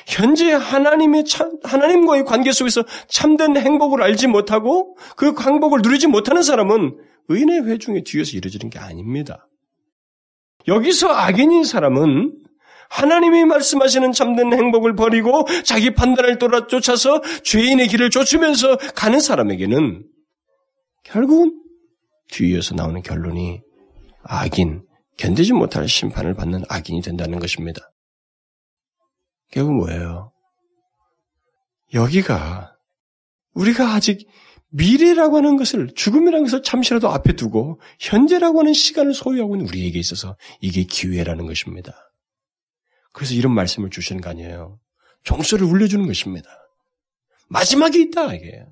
[0.08, 6.98] 현재 하나님의 참, 하나님과의 관계 속에서 참된 행복을 알지 못하고 그 행복을 누리지 못하는 사람은
[7.28, 9.48] 의인의 회중에 뒤에서 이루어지는 게 아닙니다.
[10.68, 12.38] 여기서 악인인 사람은
[12.90, 20.06] 하나님이 말씀하시는 참된 행복을 버리고 자기 판단을 돌아 쫓아서 죄인의 길을 쫓으면서 가는 사람에게는
[21.04, 21.60] 결국은
[22.30, 23.62] 뒤에서 나오는 결론이
[24.24, 24.85] 악인,
[25.18, 27.92] 견디지 못할 심판을 받는 악인이 된다는 것입니다.
[29.52, 30.34] 결국 뭐예요?
[31.94, 32.76] 여기가
[33.54, 34.28] 우리가 아직
[34.70, 40.36] 미래라고 하는 것을 죽음이라는 것을 잠시라도 앞에 두고 현재라고 하는 시간을 소유하고 있는 우리에게 있어서
[40.60, 41.94] 이게 기회라는 것입니다.
[43.14, 44.78] 그래서 이런 말씀을 주시는 거 아니에요.
[45.24, 46.50] 종소리를 울려주는 것입니다.
[47.48, 48.66] 마지막이 있다 이게.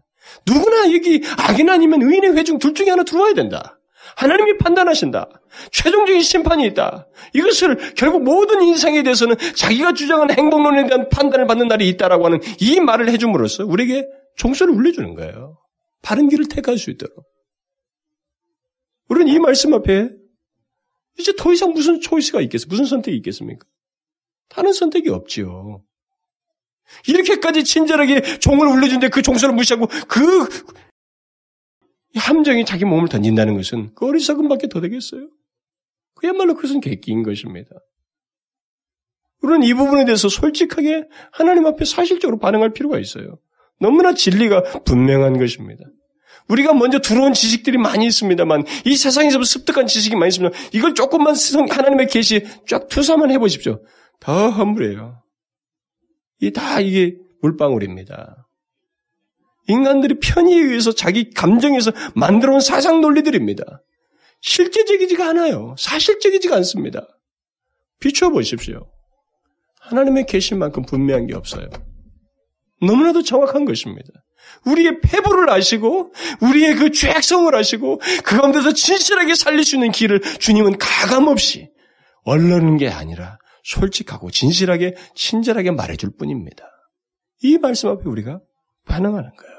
[0.46, 3.80] 누구나 여기 악인 아니면 의인의 회중 둘 중에 하나 들어와야 된다.
[4.16, 5.30] 하나님이 판단하신다.
[5.72, 7.08] 최종적인 심판이 있다.
[7.34, 12.80] 이것을 결국 모든 인생에 대해서는 자기가 주장하는 행복론에 대한 판단을 받는 날이 있다라고 하는 이
[12.80, 15.58] 말을 해줌으로써 우리에게 종소를 울려주는 거예요.
[16.02, 17.26] 바른 길을 택할 수 있도록.
[19.10, 20.10] 우리는 이 말씀 앞에
[21.20, 22.68] 이제 더 이상 무슨 초이스가 있겠어요?
[22.70, 23.66] 무슨 선택이 있겠습니까?
[24.50, 25.84] 다른 선택이 없지요.
[27.08, 30.48] 이렇게까지 친절하게 종을 울려준데 그 종소를 무시하고 그
[32.16, 35.30] 함정이 자기 몸을 던진다는 것은 그 어리석음밖에 더 되겠어요?
[36.16, 37.72] 그야말로 그것은 객기인 것입니다.
[39.42, 43.40] 우리는 이 부분에 대해서 솔직하게 하나님 앞에 사실적으로 반응할 필요가 있어요.
[43.80, 45.84] 너무나 진리가 분명한 것입니다.
[46.48, 50.56] 우리가 먼저 들어온 지식들이 많이 있습니다만 이 세상에서 습득한 지식이 많이 있습니다.
[50.74, 51.36] 이걸 조금만
[51.70, 53.82] 하나님의 계시 쫙 투사만 해보십시오.
[54.20, 55.22] 더 허물해요.
[56.42, 58.43] 이 다 이게 물방울입니다.
[59.68, 63.64] 인간들이 편의에 의해서 자기 감정에서 만들어온 사상 논리들입니다.
[64.42, 65.76] 실제적이지가 않아요.
[65.78, 67.08] 사실적이지가 않습니다.
[68.00, 68.90] 비추어 보십시오.
[69.80, 71.70] 하나님의 계신만큼 분명한 게 없어요.
[72.82, 74.10] 너무나도 정확한 것입니다.
[74.66, 80.78] 우리의 패부를 아시고 우리의 그 죄악성을 아시고 그 가운데서 진실하게 살릴 수 있는 길을 주님은
[80.78, 81.70] 가감없이
[82.26, 86.66] 얼르는 게 아니라 솔직하고 진실하게 친절하게 말해줄 뿐입니다.
[87.42, 88.42] 이 말씀 앞에 우리가
[88.86, 89.53] 반응하는 거예요.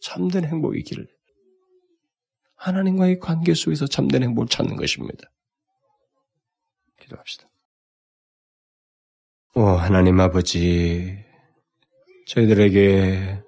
[0.00, 1.06] 참된 행복의 길을
[2.56, 5.30] 하나님과의 관계 속에서 참된 행복을 찾는 것입니다.
[7.00, 7.48] 기도합시다.
[9.54, 11.24] 오 하나님 아버지,
[12.26, 13.42] 저희들에게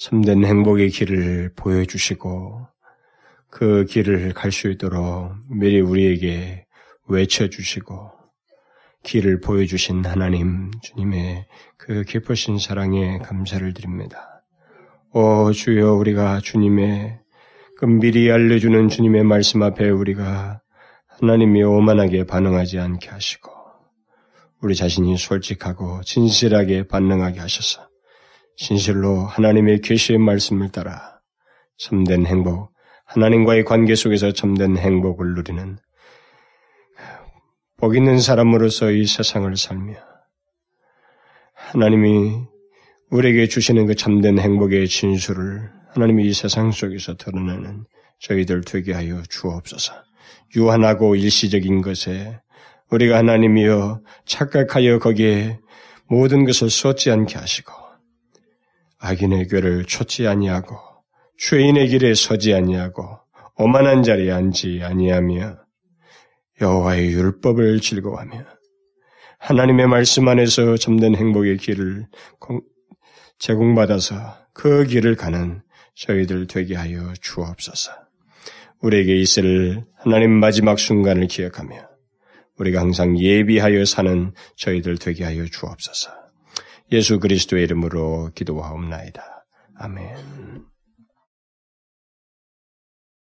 [0.00, 2.66] 참된 행복의 길을 보여주시고
[3.50, 6.66] 그 길을 갈 수 있도록 미리 우리에게
[7.06, 8.10] 외쳐주시고
[9.02, 14.33] 길을 보여주신 하나님 주님의 그 깊으신 사랑에 감사를 드립니다.
[15.16, 17.20] 오 주여 우리가 주님의
[17.78, 20.60] 그 미리 알려주는 주님의 말씀 앞에 우리가
[21.06, 23.52] 하나님이 오만하게 반응하지 않게 하시고
[24.60, 27.88] 우리 자신이 솔직하고 진실하게 반응하게 하셔서
[28.56, 31.20] 진실로 하나님의 계시의 말씀을 따라
[31.78, 32.72] 참된 행복,
[33.06, 35.78] 하나님과의 관계 속에서 참된 행복을 누리는
[37.76, 39.94] 복 있는 사람으로서 이 세상을 살며
[41.54, 42.52] 하나님이
[43.14, 47.84] 우리에게 주시는 그 참된 행복의 진수를 하나님이 이 세상 속에서 드러내는
[48.18, 49.92] 저희들 되게 하여 주옵소서.
[50.56, 52.40] 유한하고 일시적인 것에
[52.90, 55.60] 우리가 하나님이여 착각하여 거기에
[56.08, 57.72] 모든 것을 쏟지 않게 하시고
[58.98, 60.76] 악인의 꾀를 쫓지 아니하고
[61.38, 63.20] 죄인의 길에 서지 아니하고
[63.56, 65.58] 오만한 자리에 앉지 아니하며
[66.60, 68.44] 여호와의 율법을 즐거워하며
[69.38, 72.08] 하나님의 말씀 안에서 참된 행복의 길을
[73.38, 75.62] 제공받아서 그 길을 가는
[75.94, 77.92] 저희들 되게 하여 주옵소서.
[78.80, 81.88] 우리에게 있을 하나님 마지막 순간을 기억하며
[82.58, 86.10] 우리가 항상 예비하여 사는 저희들 되게 하여 주옵소서.
[86.92, 89.46] 예수 그리스도의 이름으로 기도하옵나이다.
[89.76, 90.73] 아멘.